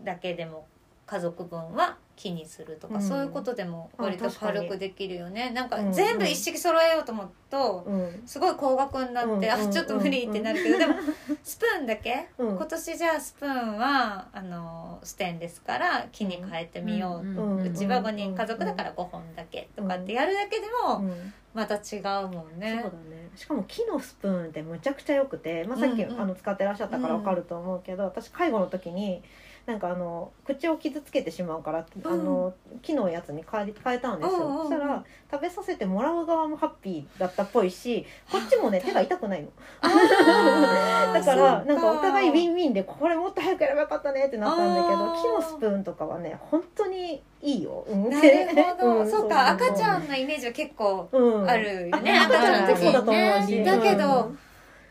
[0.03, 0.67] だけでも
[1.05, 3.01] 家族分は木にするとか、うん。
[3.01, 5.49] そういうことでも割と軽くできるよね。
[5.49, 8.23] なんかうん全部一式揃えようと思うと、うん。
[8.25, 9.51] すごい高額になって、うん。
[9.51, 10.95] あちょっと無理ってなるけど、でも
[11.43, 12.55] スプーンだけ、うん。
[12.55, 17.73] 今年じゃあスプーンはあのステンレスから木に変えてみよう、ううん。
[17.73, 21.33] ちは5人家族だから5本だけとかってやるだけでもうん。
[21.53, 22.79] また違うもんね。
[22.81, 23.29] そうだね。
[23.35, 29.21] しかも木のスプーンってむちゃくちゃ良くて、まあ、さっき、うんうんあの使ってらっしゃったから分かると思うけど、私介護の時に
[29.65, 34.63] なんかあの口を傷つけてしまうから、あの木のやつに変え変えたんですよ、うんうんうん。
[34.63, 39.47] そしたら食べさせてもらう側もハッピーだったっぽいしこっちもね手が痛くないの。
[41.13, 48.47] だからなんかお互いウィンウィンでこれもっと早くやればよかったねってなったんだけど木のスプーンとかはね本当にいいよ、うん、なる
[48.77, 49.09] ほど、ん。
[49.09, 49.51] そうか。
[49.51, 52.83] 赤ちゃん、んのイメージは結構うん、あるよね、あ赤ちゃんの時。
[52.83, 53.55] そうだと思うし。
[53.57, 53.63] ね。
[53.63, 54.39] だけど、うん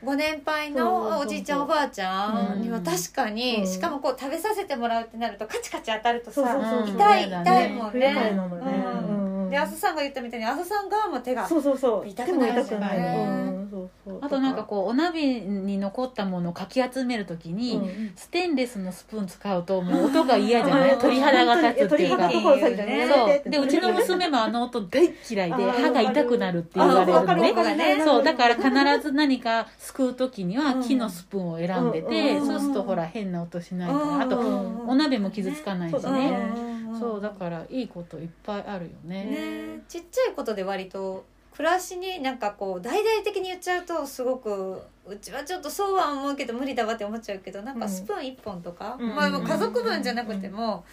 [0.04, 3.66] ご年配のおじいちゃんおばあちゃんには確かに、うん。
[3.66, 6.42] しかもこう食べさせてもらうってなるとカチカチ当たるとさ
[6.86, 7.38] 痛いう。
[7.38, 12.08] ん痛いもんねで朝さんが言ったみたいに朝さん側も手がそうそうそう。
[12.08, 12.52] 痛くない。
[12.54, 13.68] のうん。
[13.70, 14.18] そうそう。
[14.20, 20.94] あとなんかこうお鍋に残ったものをかき集めるときに、うんステンレスのスプーン使うともう音が嫌じゃない？
[20.94, 22.28] うん鳥肌が立つっていうか。
[22.28, 23.08] ね。
[23.08, 23.50] そう。
[23.50, 28.02] でうちの娘もあの音大嫌いで歯が痛くなるって言われるのね。
[28.04, 28.22] そう。
[28.22, 28.70] だから必
[29.02, 32.46] ず何かすくう時には木のスプーンを選んでて、うん。
[32.46, 34.88] そうするとほら変な音しないからあとうん。
[34.88, 36.71] お鍋も傷つかないしね
[37.02, 39.24] そうだからいいこといっぱいあるよね。
[39.24, 39.82] ね。
[39.88, 49.14] ちっちゃいことで割と暮らしになんかこう大々的に言っちゃうとすごくうちはちょっとそうは思うけど無理だわって思っちゃうけどなんかスプーン1本とか、うん。
[49.14, 50.84] まあ、もう家族分じゃなくても、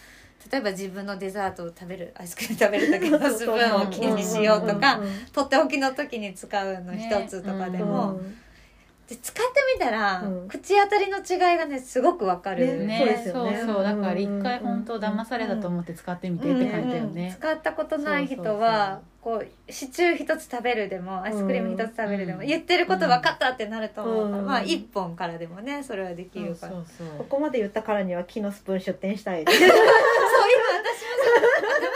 [0.51, 5.03] 例えば自分のデザートを食べるアイスクリーム食べる時のスプーンを記念にしようとか、うん。
[5.03, 5.11] うん。
[5.31, 8.35] とっておきの時に使うの一つとかでも、うん
[9.09, 10.47] で使ってみたら、うん。
[10.47, 13.15] 口当たりの違いがねすごくわかる、ねそうでね。
[13.15, 17.35] そうすよねそうだから一うん回本当騙されたと思って使ってみてって書いたよね。
[17.37, 29.79] 使ったことない人はこうシチュー一つ食べるでもアイスクリーム一つ食べるでも、うん言ってること分かったってなると思うから、うんまあ一本からでもねそれはできそうるから、そうそうここまで言ったからには木のスプーン出店したい そう今私もさ
[31.79, 31.88] 頭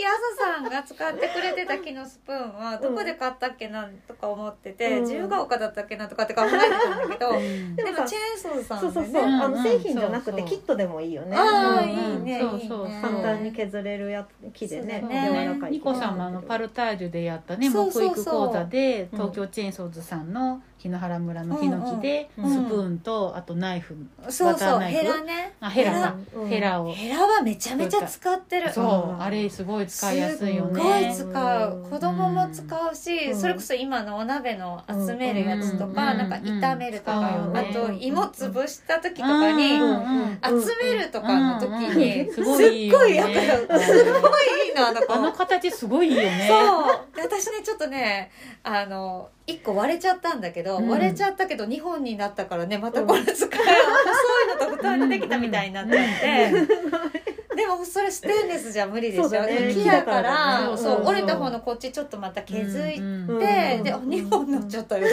[0.00, 5.02] で考えててさっき朝さんが使ってくれてた木のスプーンはどこで買ったっけなとか思ってて、うん。
[5.02, 7.76] 自由が丘だったっけなとかって考えてたんだけど、うん。
[7.76, 8.92] でもチェーンソーさんでね。
[8.94, 10.48] そうそうそう、あの製品じゃなくそうそう。
[10.48, 11.36] てキットでもいいよね。
[11.36, 11.88] ああ、うん。
[11.88, 12.68] いいねそういいね。
[12.68, 15.30] そう簡単に削れるやつ木でねそうだね。
[15.30, 18.14] ね柔らかいニコさんもあのパルタージュでやったねそうそうそう。
[18.14, 22.44] 木育講座でうん東京チェーンソーズさんの檜原村のヒノキでうん。
[22.44, 22.50] うん。
[22.50, 23.96] スプーンとあとナイフ
[24.28, 24.52] そうそう。
[24.52, 25.00] バターナイフ。
[25.00, 25.54] ヘラね。
[25.60, 26.16] あヘラ。
[26.48, 26.82] ヘラ。
[26.82, 26.92] を。
[26.92, 28.72] ヘラはめちゃめちゃ使ってる。
[28.72, 29.20] そう。
[29.20, 31.76] あれすごい使いやすいよすごいね使う。
[31.76, 33.40] うん子供も使うし、うん。
[33.40, 36.18] それこそ今のお鍋の集めるやつとか、うん。
[36.18, 42.60] なんか炒めるとか、うんあと芋潰した時とかに、うん集めるとかの時に、うんすご
[43.06, 45.12] いやっぱすごいいいなあの子。
[45.12, 46.48] あの形すごいいいよね。
[46.48, 47.16] そう。
[47.16, 48.30] で私ねちょっとね
[48.62, 50.88] あの1個割れちゃったんだけど、うん。
[50.88, 57.19] 割れちゃったけど2本になったからねまたこれ使えよう、細いのと二人できたみたいになっちゃって、
[57.60, 59.70] でもそれステンレスじゃ無理でしょ、ね。
[59.74, 60.76] 木だからね。
[60.76, 63.30] そううん折れた方のこっちちょっとまた削いて、うん。
[63.30, 63.38] うん。
[63.38, 65.06] であ2本になっちゃったよ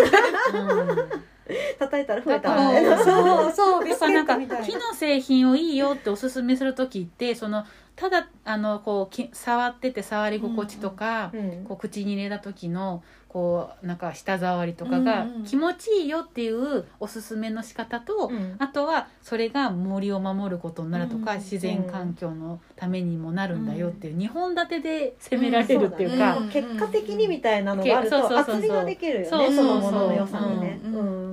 [1.79, 2.71] 叩いたら増えた。
[2.71, 18.55] ねそうそうビスケットみたい木の製品をいいよっておすすめする時ってそのただあのこうき触ってて触り心地とか、うんこう口に入れた時のこうなんか舌触りとかが気持ちいいよっていうおすすめの仕方と、うん。
[18.57, 26.49] あとはそれが森を守ることになるとか、うん自然環境のためにもなるんだよっていう2本立てで攻められるっていうか、うん。
[26.49, 28.55] 結果的にみたいなのがあるとそうそうそうそう。
[28.55, 30.79] 厚みができるよそうねそのものの良さにね。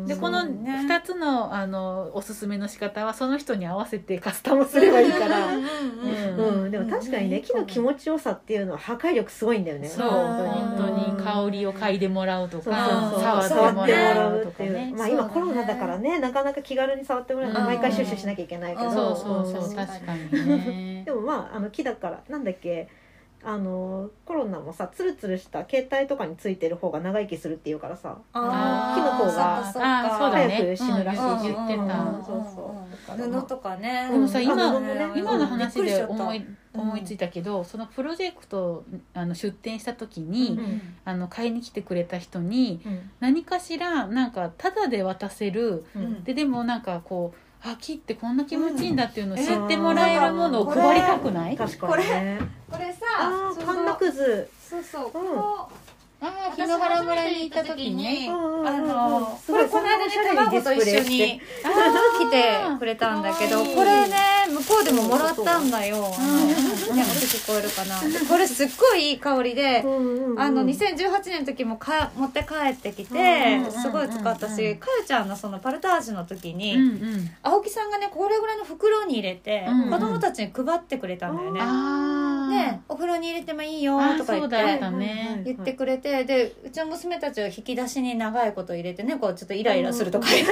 [0.07, 0.87] でこのそうね。
[0.87, 5.47] 2つのあのおすすめの仕方はその人に合わせてカスタムすればいいから。
[5.57, 9.89] うんでも確かにね木の気持ちよさっていうのは破壊力すごいんだよね。
[9.89, 10.09] そう。
[10.09, 12.65] 本当に香りを嗅いでもらうとか
[13.19, 14.45] 触ってももららう。
[14.45, 14.95] とかうっていう、ね。
[14.97, 17.67] まあ今コロナだからねなかなか気軽に触ってもらうのうん。
[17.67, 18.95] 毎回シュッシュしなきゃいけないけど、うん。
[18.95, 21.03] そうそうそううん確かにね。
[21.05, 22.89] でもまああの木だからなんだっけ
[23.47, 28.17] あのコロナもさツルツルした携帯とかについてる方が長生きするっていうからさ。
[28.33, 31.83] 木の方が早く死ぬらしいうん言ってた。
[31.83, 32.75] うんそうそ
[33.19, 34.55] う布とかねでもさ今
[35.15, 38.85] 今の話で思いうん思いついたけどそのプロジェクト
[39.15, 43.11] あの出展した時に、うんあの買いに来てくれた人にうん。
[43.21, 45.85] 何かしらなんかタダで渡せる。
[45.95, 46.25] うん。
[46.25, 52.39] ででもなんかこうあ木ってこんな気持ちいいんだっていうのを知ってもらえるものを配りたくない、確かにね。
[52.71, 54.49] これさあパンナくず。
[54.59, 55.84] そうそうこう
[56.21, 64.17] あ私初めて行った時にあのこれこの間ね卵と一緒に来てくれたんだけどこれね
[64.49, 65.97] 向こうでももらったんだよ。
[65.97, 66.07] あの
[66.41, 66.55] うんね
[67.03, 68.01] 音聞こえるかな。
[68.09, 69.85] でこれすっごいいい香りであ
[70.51, 77.31] の2018年の時もか持って帰ってきうんてうんすごい使ったうんしかゆちゃんのそのパルタージュの時うんにうん。
[77.43, 81.61] 青木さんがねこれぐらいの袋に入れてうん子供たちに配ってくれたんだよね。
[82.45, 84.57] でお風呂に入れてもいいよあとか言って
[84.91, 85.43] ね。
[85.45, 90.29] 言ってくれてでうちの娘たちは引き出しに長いこと入れてねこうちょっとイライラするとか。
[90.31, 90.49] でも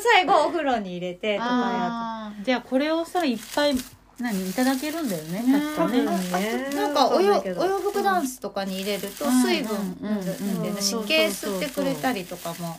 [0.00, 3.74] 最後お風呂に入れてとかやじゃあこれをさいっぱい
[4.18, 6.04] 何いただけるんだよねねきっとね。
[6.04, 9.96] なんかおよお洋服ダンスとかに入れるとうん水分
[10.80, 12.78] 湿気吸ってくれたりとかも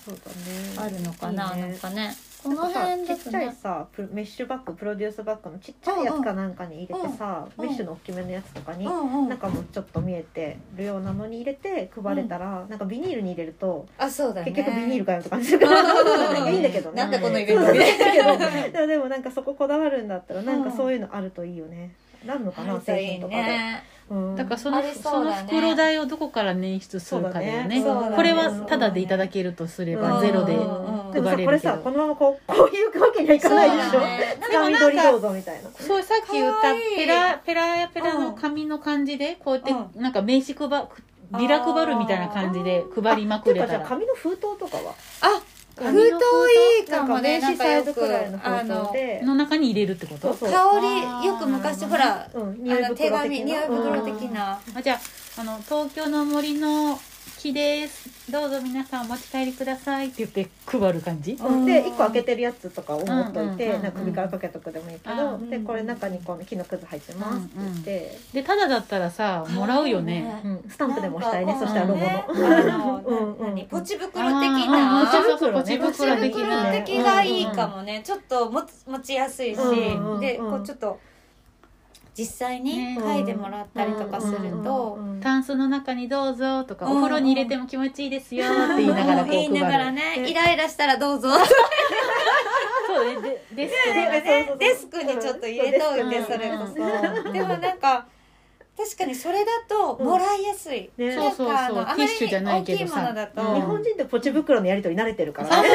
[0.77, 1.61] あるのかなね。
[1.61, 14.51] なんかねこの辺だとちっちゃいねさメッシュバッグプロデュースバッグのちっちゃいやつかなんかに入れてさ、うんメッシュの大きめのやつとかに、中もちょっと見えてるようなのに入れて配れたら、なんかビニールに入れるとあそうだね。
[14.51, 17.01] 結局ビニールかよって感じするから、いやいいんだけどね。
[17.01, 18.11] なんでこのイベントみたいないいんだ
[18.51, 21.93] けどでもでもなんかそここだわるんだったらなんかそういうのあるといいよね、
[22.25, 23.57] なんのかな製品とかで、
[24.35, 27.83] だからそのその袋代をどこから捻出するかだよね。
[28.15, 30.21] これはタダでいただけるとすればうん。
[30.21, 31.45] ゼロで配れるけど。
[31.45, 33.91] これさこのままこうこういうわけにはいかないでしょ。
[33.91, 34.39] そうだね。
[34.41, 35.69] つかみ取りどうぞみたいな。
[35.69, 40.89] そうさっき言ったペラペラやペラの紙の感じでこうやってうなんか名刺配
[41.39, 43.81] ビラ配るみたいな感じで配りまくれたら。
[43.81, 44.95] 紙の封筒とかは？
[45.21, 46.23] あ紙封の筒
[46.81, 50.33] いいかもねなか名刺サイなんんかよくいのあの封筒での中に入れるってこと？
[50.33, 50.51] そうそう。
[50.51, 50.79] 香
[51.21, 54.33] りよく昔ほらうんあの手紙匂い袋的うん。
[54.33, 56.99] なあじゃああの東京の森の
[57.39, 58.29] 木です。
[58.29, 61.37] どうぞ皆さんお持ち帰りくださいって言って配る感じ？
[61.39, 61.65] うん。
[61.65, 70.41] で1個開けてるやつとかを持っといて、首からかけとくでもいいけど、うんでこれ中にこの木のくず入ってますって言って、でただだったらさもらうよね。
[70.43, 70.69] うん。
[70.69, 72.25] スタンプでもしたいねそしたらロゴね。
[72.27, 72.45] の。
[72.45, 73.65] あのうんうん何？
[73.67, 74.21] ポチ袋的
[74.67, 75.05] な？
[75.09, 76.71] ポチポチ袋的袋な。
[76.73, 80.99] 的がいいかもねちょっと持ちやすいしうんうんうんでこうちょっと
[82.19, 82.97] 実際にね。
[82.99, 86.91] 書いてもらったりとかするとタンスの中にどうぞとか、うん。
[86.91, 91.29] お風呂に入れても気持ちいいですよって言いながら言いながらねねイライラしたらどうぞ。
[92.87, 93.21] そうね。
[93.55, 93.73] でデス
[94.51, 97.23] クデスクにちょっと入れといてうんそれこうん。
[97.23, 98.05] そでもなんか
[98.79, 101.13] 確かにそれだともらいやすい、ね。
[101.13, 101.75] なんかあそうそうそう。
[101.75, 103.55] のあまりティッシュじゃない大きいけどさものだと、うん。
[103.55, 105.49] 日本人ってポチ袋のやり取り慣れてるから。
[105.49, 105.69] そうね。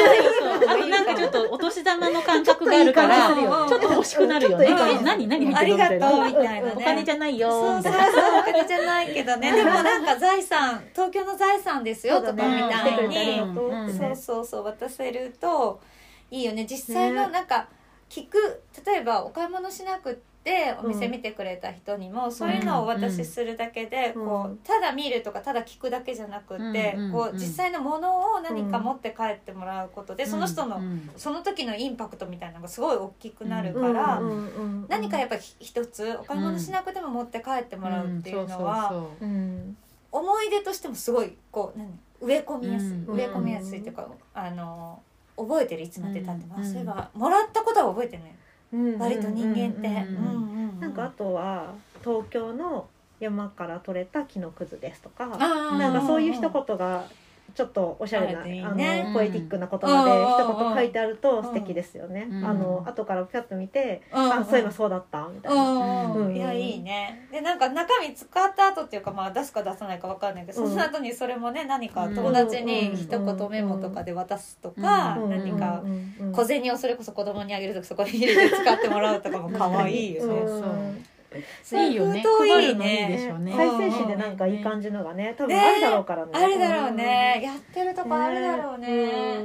[0.65, 0.89] そう。
[0.89, 4.67] なんかちょっとお年玉の感覚があるからちょっと欲しくなるよね。
[5.03, 6.39] 何何ありがるのみたいな。
[6.39, 6.73] とうみたいなね。
[6.75, 8.05] お金じゃないよそうそうみたいな。
[8.05, 9.51] そうお金じゃないけどね。
[9.51, 15.79] でもなんか財産東京の財産ですよとかみたいにうってそうねそうそう渡せると
[16.31, 16.65] いいよね。
[16.67, 17.67] 実際のねなんか
[18.09, 24.25] 聞く例えばお買い物しなくってお店見てくれた人にも、そういうのをお渡しするだけで、うん。
[24.27, 27.37] こうただ見るとかただ聞くだけじゃなくって、こううん。
[27.37, 31.09] 実際のものを何か持って帰ってもらうことで、その人の、うん。
[31.17, 34.21] その時のインパクトみたいなのがすごい大きくなるうんから、
[34.87, 38.93] 何かやっぱり一つお買い物しなくても持って帰ってもらうっていうのは、
[40.11, 41.89] 思い出としてもすごいこう何
[42.21, 43.15] 植え込みやすい、うん。
[43.15, 45.01] 植え込みやすいっていうか、あの
[45.35, 48.44] 覚えてるいつまでたっても、そういえばもらったことは覚えてるのようん
[48.99, 49.89] 割と人間って、
[50.79, 51.73] なんかあとは
[52.03, 52.87] 東京の
[53.19, 57.05] 山から取れた木のくずですとかなんかそういう一言が
[57.53, 62.27] ちょっとおしゃれなあのポエティックな言葉で一言書いてあると素敵ですよね。
[62.29, 62.45] うん。
[62.45, 64.33] あの後からピャッと見て、うん。
[64.33, 65.61] あそういえばそうだったみたいな。
[65.61, 66.13] うん。
[66.13, 66.27] うん。
[66.27, 66.35] うん。
[66.35, 67.27] いやいいね。
[67.31, 70.69] でなんか中身使った後っていうかまあ出すか出さないか分かんないけど、うん。
[70.69, 72.15] その後にそれもね何かうん。
[72.15, 73.37] 友達に一うん。
[73.37, 75.29] 言メモとかで渡すとか、うん。
[75.29, 76.13] 何かうん。
[76.19, 76.27] うん。
[76.27, 76.33] うん。
[76.33, 82.23] 小銭をそれこそ子供にあげるときそこに入れて使ってもらうとかも可愛いよね、そういいよね。
[82.23, 83.53] 配るのいいでしょうね。
[83.55, 86.31] 再生紙でなんかいい感じのがね多分あるだろうからね。
[86.33, 87.41] あるだろうね。
[87.43, 89.43] やってるとこあるだろうね。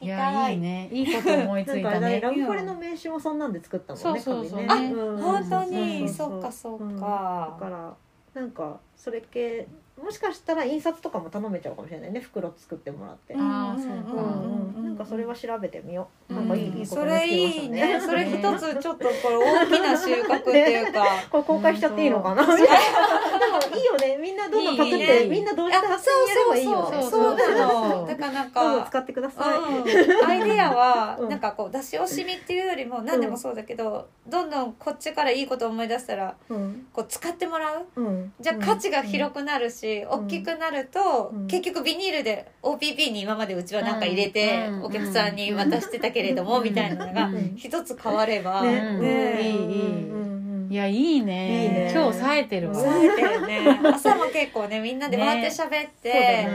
[0.00, 0.54] いやたい。
[0.54, 2.20] いいねいいこと思いついたね。
[2.22, 4.20] ラブコレの名刺もそんなんで作ったもんね。
[4.20, 4.66] そうそうそう。
[4.66, 5.00] 紙ね。
[5.00, 5.18] あん。
[5.18, 6.08] 本当に。
[6.08, 6.96] そっかそううん。
[6.96, 7.94] だかから
[8.34, 9.66] なんかそれ系
[10.02, 12.20] もしかしたら印刷とかも頼めちゃうかもしれないね。
[12.20, 13.34] 袋作ってもらって。
[13.34, 16.34] うんあーそううかんうんなんかそれは調べてみよう。
[16.34, 16.48] うん。
[16.48, 17.68] なんかいいいいことそれいい。
[17.70, 21.04] ね それ一つちょっとこれ大きな収穫っていうか。
[21.30, 22.44] これ公開しちゃっていいのかな？
[22.44, 24.16] でもいいよね。
[24.20, 27.02] みんなどんどんパクってみんな同時あ多発にやればいいよね。
[27.02, 27.56] そうそうそうそう。
[27.56, 27.88] なそう。
[28.02, 29.58] のだからなんか使ってください。
[29.58, 31.28] うん、アイデアはうん。
[31.30, 36.86] なんかこう出し惜しみっていうよりも何でもそうだけど、どんどんこっちからいいこと思い出したらうん。
[36.92, 37.86] こう使ってもらう？
[37.96, 38.32] うん。
[38.40, 40.08] じゃあ価値が広くなるし、ん。
[40.08, 41.46] 大きくなると、うん。
[41.46, 44.82] 結局ビニールで OPP に今までうちはなんか入れて、うん。
[44.84, 46.64] お客さんに渡してたけれども、うん。
[46.64, 47.54] みたいなのがうん。
[47.56, 48.78] 一つ変われば、ね。
[48.78, 49.00] うん。
[49.02, 50.10] ねいいいい。
[50.10, 50.68] うん。
[50.70, 51.64] いやいいね。
[51.64, 51.92] いいね。
[51.94, 52.78] 今日冴えてるわ。
[52.78, 53.80] うん冴えてるね。
[53.84, 56.48] 朝も結構ねみんなで回って喋って、ね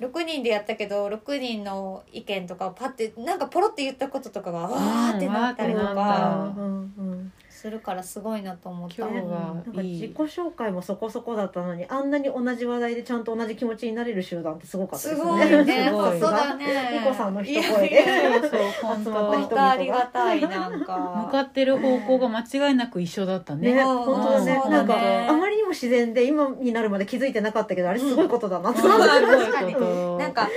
[0.00, 0.08] うん。
[0.08, 6.54] 6人でやったけど6人の意見とかをパッてなんかポロって言ったこととかがわーってなったりとか。
[6.56, 6.64] うん。
[6.64, 9.08] うんするからすごいなと思った。
[9.08, 15.88] 今日自己紹介もそこそこだったのにあんなに同じ話題でちゃんと同じ気持ちになれる集団ってすごかったすですごいね。
[15.90, 16.20] すごい。
[16.20, 16.66] そうだね。
[16.92, 17.90] リコさんの一声で。
[17.90, 23.74] いやいやそうそう本集まった人当本当ありがたいなん向かかってる方向が間違いなく一緒だったね。
[23.74, 24.62] ね本当だね。
[24.70, 24.94] なんか
[25.28, 28.80] あまりにも自然で今になるまで気づいてなかったけどあれすごいことだなって。
[28.82, 30.18] うん思って確かに。
[30.18, 30.48] なんか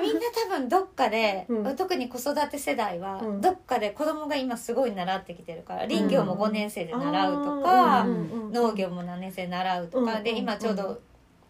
[0.00, 0.20] みんな
[0.50, 1.76] 多分どっかで、うん。
[1.76, 3.40] 特に子育て世代は、うん。
[3.40, 10.98] どっかで子供が今すごい習ってきてるから林業も5年生で習うとあか、農業も何年生で習うとか、うんで今ちょうど、うん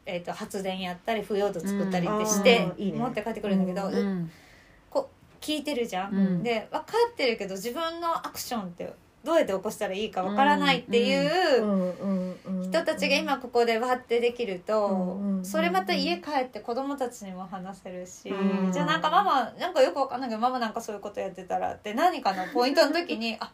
[0.07, 2.27] えー、と発電やったり腐葉土作ったりってうん。
[2.27, 2.99] して、あーいいね。
[2.99, 4.31] 持って帰ってくるんだけど、うん
[5.41, 6.15] 聞いてるじゃん。
[6.15, 6.43] うん。
[6.43, 8.93] で分かってるけど自分のアクションって
[9.25, 12.37] どうやって起こしたらいいか分からないっていう。
[12.63, 23.51] 人たちが今ここでわってできると、それまた家帰って子供たちにも話せるし、うんじゃあなんかママなんかよくわかんないけどママなんかそういうことやってたらって何かのポイントの時にあ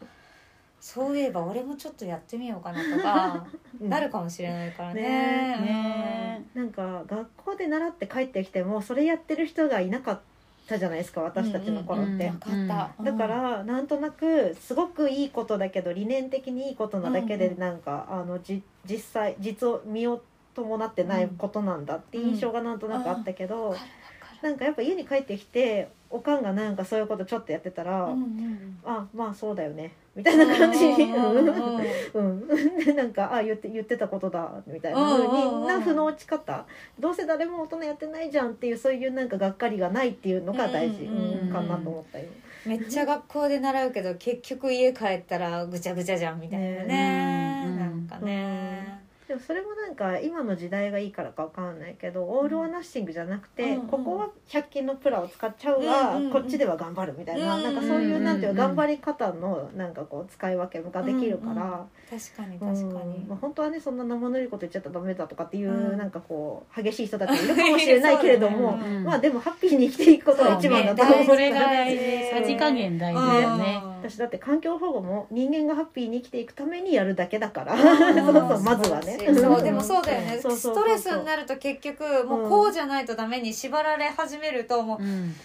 [0.79, 3.45] そういえば俺もちょっとやってみようかなとか
[3.81, 5.01] うんなるかもしれないからね。
[5.01, 10.34] ねねなんか学校で習って帰ってきてもそれやってる人がいなかった
[10.67, 12.11] じゃないですか私たちの頃って。
[12.11, 13.11] うんうん分かった。
[13.11, 17.59] だからなんとなくすごくいいことだけど理念的にいいことなだけでうんうん。
[17.59, 20.21] なんか、あのじ実際実を身を
[20.55, 24.49] 伴ってないことなんだって印象がなんとなくあったけど、わかる。
[24.49, 28.05] なんかやっぱ家に帰ってきておかんがなんかそういうことちょっとやってたら。
[28.05, 29.91] うんうんあまあそうだよね。
[30.15, 30.87] みたいな感じ。
[30.87, 31.11] に。
[31.11, 32.47] うん
[32.85, 36.65] で なんかあ言って言ってたことだみたいな風うにな負の落ち方。
[36.99, 41.05] どうせ誰も大人やってないじゃんっていうそういうなんかがっかりがないっていうのが大事、
[41.51, 42.25] かなと思ったよ。
[42.65, 46.85] めっちゃ学校で習うけど結局家帰ったらぐちゃぐちゃじゃんみたいなね。
[46.85, 48.94] ねなんかね、
[49.27, 53.87] でもそれもなんか今の時代がいいからかわかんないけどオール・オア・ナッシングじゃなくて、うんうん。
[53.87, 56.25] ここは100均のプラを使っちゃうが、うんうん。
[56.25, 62.75] うんこっちでは頑張るみたいな,、うんなんかそういうなんていううん頑張り方のなんかこう使い分けができるから、確かにうん。
[62.75, 71.25] 確かに、まあ、本当はねそんな生ぬるいこと言っちゃったらダメだとかっていう、うんなんかこう激しい人たちもいるかもしれないけれども、まあでもハッピーに生きていくことが一番だと思うね。
[71.25, 73.94] それが大事さじ加減大事だよね。
[74.09, 77.79] 私だって環境保護も人間がハッピーに生きていくためにやるだけだから、うん
[78.25, 79.17] そうそうまずはね。
[79.35, 80.39] そうでもそうだよね。
[80.41, 80.83] そうそうそうそう。
[80.83, 85.35] ストレスになると結局もうこうじゃないとダメに縛られ始めるともううん。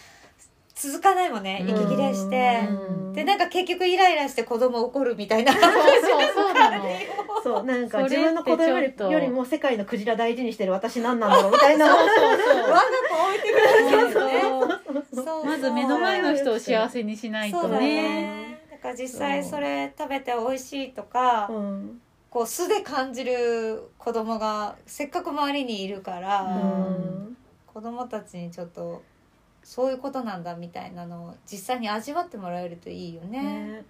[0.75, 1.63] 続かないもんね。
[1.69, 2.61] 息切れして。
[2.69, 3.13] うん。
[3.13, 5.53] でなんか結局イライラして子供怒るみたいな。
[5.53, 5.73] そうそう
[6.35, 6.55] そう。
[6.55, 6.85] なの。
[7.43, 11.87] そうなんか自分の子供よりも世界のクジラ大事にしてる私何なんだろうみたいな。
[11.87, 14.41] 我が子置いてくるんですよね。
[15.15, 18.50] そうそうまず目の前の人を幸せにしないとね。
[18.81, 22.01] から実際それ食べて美味しいとかうん。
[22.31, 27.37] こう素で感じる子供がせっかく周りにいるから、うん。
[27.67, 29.03] 子供たちにちょっと
[29.65, 33.43] そういうことなんだみたいなのを実際に味わってもらえるといいよね。
[33.43, 33.85] ね。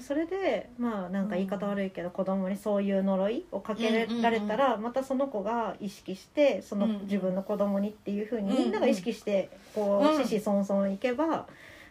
[0.00, 6.90] それでまあなんか言い方悪いけど、子供にそういう呪いをかけられたら、またその子が意識してそのうん。
[6.92, 10.20] うん自分の子供にっていうふうにうんうんみんなが意識してこうん。
[10.20, 11.46] う子々孫々いけば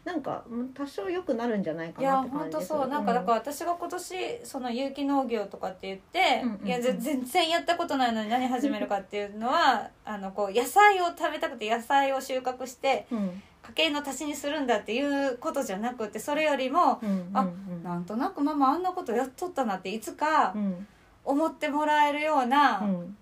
[0.08, 2.88] なんかうん多少良くなるんじゃないかいやなって感本当じするそう。
[2.88, 6.68] なんかだから私が今年その有機農業とかって言って、うんうんうん。
[6.68, 13.42] いやぜ全然やったことないのに何始めるかっていうのは あのこう野菜を食べたくて野菜を収穫してうん。
[13.64, 17.84] 家計の足しにするんだっていうことじゃなくてそれよりもうんうんあうん。
[17.84, 20.88] なんとなくママあんなことやっとったなっていつかうん。
[21.26, 23.18] 思ってもらえるよううなん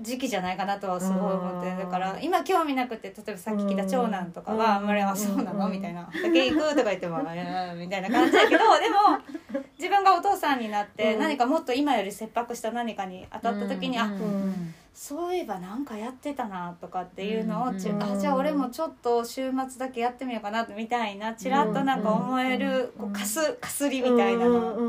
[0.00, 5.72] 時期じゃないかなとはすごい思ってだから今興味なくて例えばさっき聞いた長男とかはあんまり「あそうなの?」うん。
[5.72, 7.24] みたいな「畑行く?」とか言っても「うん」
[7.80, 8.96] みたいな感じだけど でも
[9.76, 11.20] 自分がお父さんになってうん。
[11.20, 24.46] 何かもっと今より切迫した何かに当たった時に「あうんそういえばなんかやってたな」とかっていうのをちうんあじゃあ俺もちょっと週末だけやってみようかなみたいなちらっとなんか思えるうんこうかすかすりみたいな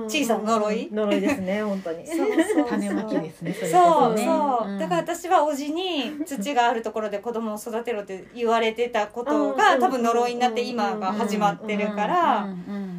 [0.08, 0.90] 小さな呪い。
[0.92, 2.06] 呪いですね本当に。
[2.08, 2.66] そうそうそう。
[2.70, 3.54] 種まきですね。
[3.54, 3.66] そ
[4.14, 4.80] うそう、ん。
[4.80, 12.99] だから私はおじに土があるところで子供を育てろって言われてたことがうん多分呪いになって今が始まってるから、うんうん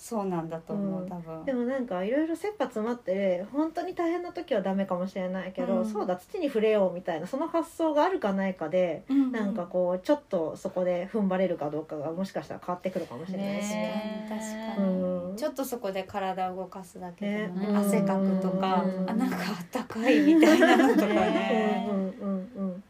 [0.00, 1.08] そうなんだと思ううん。
[1.10, 1.44] 多分。
[1.44, 5.84] でもなんかいろいろ切羽詰まって本当に大変な時はダメかもしれないけど、うん。
[5.84, 14.40] そうだ土に触れようみたいなその発想があるかないかで、うんなんかこうちょっとそこで踏ん張れるかどうかがもしかしたら変わってくるかもしれないし、ね確
[14.76, 15.02] かに。
[15.30, 15.36] うん。
[15.36, 17.72] ちょっとそこで体を動かすだけでもねね。
[17.76, 19.10] 汗かくとか、うん。
[19.10, 21.84] あなんかあったかいみたいなのとかね。
[21.86, 22.84] うんうんうんうん。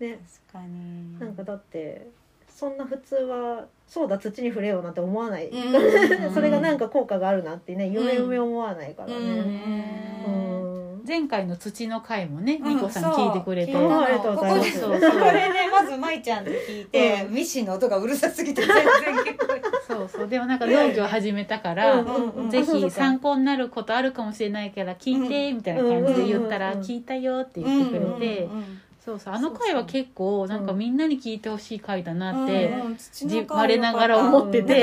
[0.00, 0.18] ね。
[0.50, 1.18] 確かに。
[1.20, 2.08] なんかだって
[2.54, 6.32] そんな普通はそうだ土に触れようなんて思わない、うん。
[6.32, 9.36] それがなんか効果があるなってね夢夢思わないからうん。
[9.36, 9.42] ね。
[9.44, 11.04] ねうん。
[11.06, 12.74] 前回の土の回もね、うん。
[12.76, 14.80] みこさん聞いてくれて、ありがとうございます。
[14.80, 17.34] ここでこれねまず舞ちゃんで聞いて、うん。
[17.34, 19.70] ミシンの音がうるさすぎて全然聞こえない。
[19.86, 20.28] そうそう。
[20.28, 22.06] でもなんか農業始めたから、うん。
[22.06, 22.30] うん。
[22.44, 26.78] うんぜひ参考になることあるかもしれないから聞いて、みたいな感じで言ったら、うん。
[26.78, 26.82] うん。
[26.82, 26.86] うん。
[26.86, 28.52] 聞いたよって言ってくれて、うん。
[28.52, 28.58] うん。
[28.58, 32.80] うんそうそうあの回は結構なんかみんなに聞いてほしい回だなって、うん。
[32.86, 34.80] うん土のじ香り我ながら思ってて、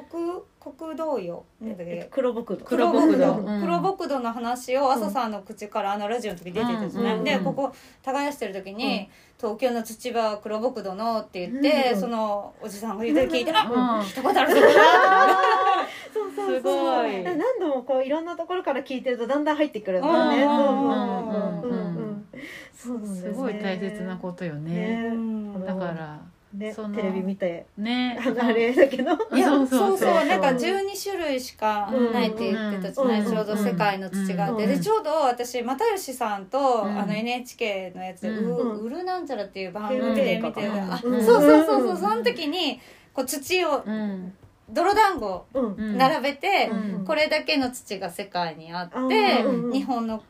[0.00, 1.44] 国国道よ。
[1.62, 2.08] ってだっけ？
[2.10, 12.00] 黒木土黒木土黒うん黒木土の話を朝さんの口からあのラジオの時出てたじゃない、でここ耕してる時に、東京の土は黒木土のって言って、うん。
[12.00, 14.00] そのおじさんが言って聞いて、あうん。
[14.00, 14.60] 聞いたことあるぞ
[16.14, 16.56] そうそうそう。
[16.56, 17.10] すごい。
[17.10, 20.42] で何度もこういろんなところから聞いてるとだんだん入ってくるんだよね。
[20.42, 20.56] ううそう。
[20.56, 22.01] うんうんうん
[22.74, 23.30] そうなんですね。
[23.30, 24.72] すごい大切なことよね。
[24.74, 25.06] ね。
[25.08, 25.64] うん。
[25.66, 26.20] だから
[26.54, 28.18] ねテレビ見てね。
[28.38, 29.12] あれだけど。
[29.34, 29.62] い やそそう。
[29.64, 30.26] うそうそうそう。
[30.26, 42.80] なんか12種類しかないって言ってたじゃない、うんちょうど世界の土があって、うんでちょうど私又吉さんと、うんあの NHK のやつで「ううんうるなんちゃら」っていう番組で見て、うんあ、うんそうそうそうそうその時に
[43.14, 44.34] こう土をうん
[44.68, 45.44] 泥団子
[45.76, 50.22] 並べて、うんこれだけの土が世界にあって、うん日本の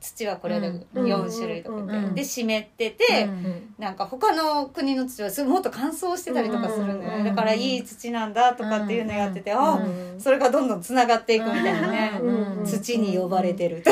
[0.00, 1.04] 土はこれでうん。
[1.04, 9.80] 4種類とかで、うんで湿ってて、うんなんか他の国の土はすごいもっと乾燥してたりとかするんだよね、うんだからいい土なんだとかっていうのやってて、うんあ
[10.18, 13.90] それがどんどんつながっていくみたいなね、うん土に呼ばれてると、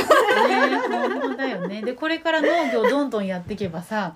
[1.85, 4.15] でこれから農業どんどんやっていけばさ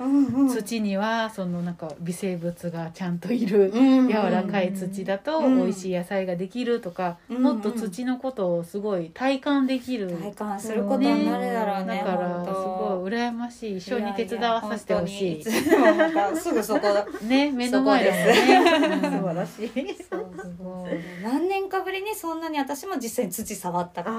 [0.53, 5.59] 土にはそのなんか微生物がちゃんといるうん柔らかい土だとうん。
[5.59, 7.43] 美味しい野菜ができるとか、うん。
[7.43, 13.76] もっと土のことをすごい体感できる、体感することになるだろうねだからすごい羨ましい。
[13.78, 15.45] 一緒に手伝わさせてほしい。
[15.45, 17.07] ややいすぐそこだ。
[17.22, 19.11] ね目の前だもんね。
[19.11, 19.68] 素晴らしい。
[20.11, 24.16] そうすごい何年かぶりにそんなに私も実際に土触ったから。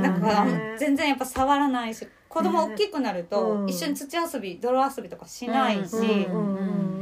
[0.00, 3.68] なんかね全然やっぱ触らないし子供大きくなるとうん。
[3.68, 6.32] 一緒に土遊び泥遊びとかしないし、うん。
[6.32, 6.96] うん。
[6.96, 7.01] うん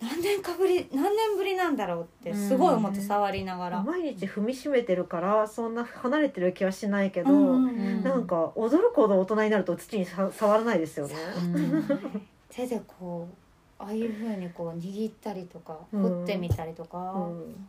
[0.00, 8.02] 何年かぶり何年ぶりなんだろうってすごい思って触りながら、毎日踏みしめてるからそんな離れてる気はしないけど、うんうんうん。
[8.04, 11.14] なんか驚くほど大人になると土にさ触らないですよね。
[11.36, 16.02] うん手でこうああいうふうにこう握ったりとかうん。
[16.02, 17.68] 掘ってみたりとか、うん。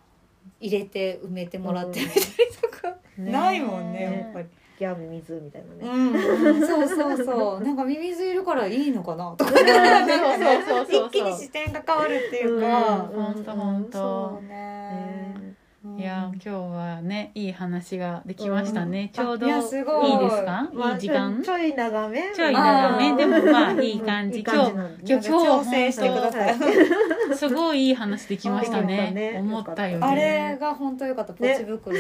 [0.60, 2.06] 入れて埋めてもらってうん。
[2.06, 2.26] みたり
[2.62, 4.48] とか、ねないもんねやっぱり。
[4.80, 5.92] ギャーミ水みたいなね。
[5.92, 7.64] うんうん、そうそうそう。
[7.64, 9.36] なんかミミズいるからいいのかな？
[9.38, 14.56] とかそうそうそうそう一気に視点が変わるっていうか、うん本当本当そうね。
[14.56, 15.36] ね
[15.82, 19.54] いや今日はねいい話ができましたね、ちょうどいい。
[19.54, 21.42] ですか、まあいい時間？
[21.42, 22.34] ちょい長め？
[22.36, 23.16] ちょい長め？
[23.16, 24.44] でもまあいい感じ。
[24.44, 24.72] 今日
[25.06, 26.56] 今日調整してください、
[27.34, 29.38] すごいいい話できましたね。
[29.40, 31.32] 思ったよねあれが本当良かった。
[31.32, 31.98] ポチ袋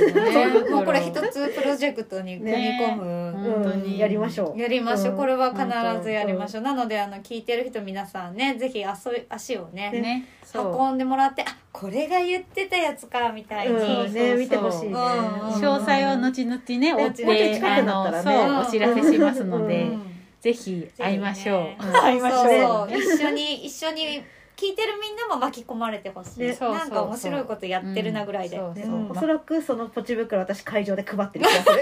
[0.69, 3.93] もうこれ一つプロジェクトに組み込む、本当に。
[3.93, 4.59] うんやりましょう。
[4.59, 5.17] やりましょう、うん。
[5.17, 14.89] これは必ずやりましょう、なのであの聞いてる人皆さんねぜひ足足をねね運んでもらってあこれが言ってたやつかみたいに、うんそうね見てほしいね。
[14.89, 18.47] うん詳細は後々ね追って近くなあのったらね。
[18.47, 20.01] そうお知らせしますのでうん
[20.39, 21.91] ぜひ会いましょう。
[22.01, 22.97] 会いましょうそうそう。
[22.97, 24.23] 一緒に一緒に
[24.59, 28.93] 聞いてるみんなも巻き込まれてほしい、ねそうそうなんか面白いことやってるなぐらいで、うんそうそう。
[28.93, 29.11] うん。
[29.11, 31.75] おそらくそのポチ袋私会場で配ってる気がする。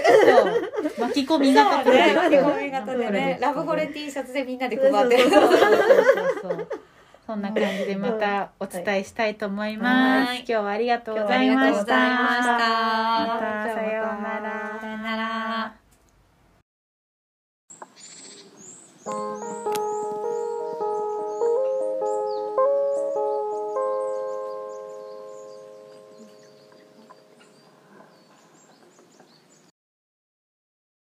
[0.96, 1.04] そう。
[1.10, 3.38] 巻き込み型プロジェクト巻き込み型でね。
[3.40, 5.28] ラブホレ T シャツでみんなで配ってる。
[5.28, 5.78] そうそうそうそう。
[6.42, 6.68] そう
[7.26, 10.28] そんな感じでまたお伝えしたいと思います。
[10.28, 10.38] はい。
[10.38, 11.54] 今日はありがとうございました。
[11.54, 12.54] 今日はありがとうございました。
[12.54, 14.78] またさようなら。
[14.80, 15.74] さよなら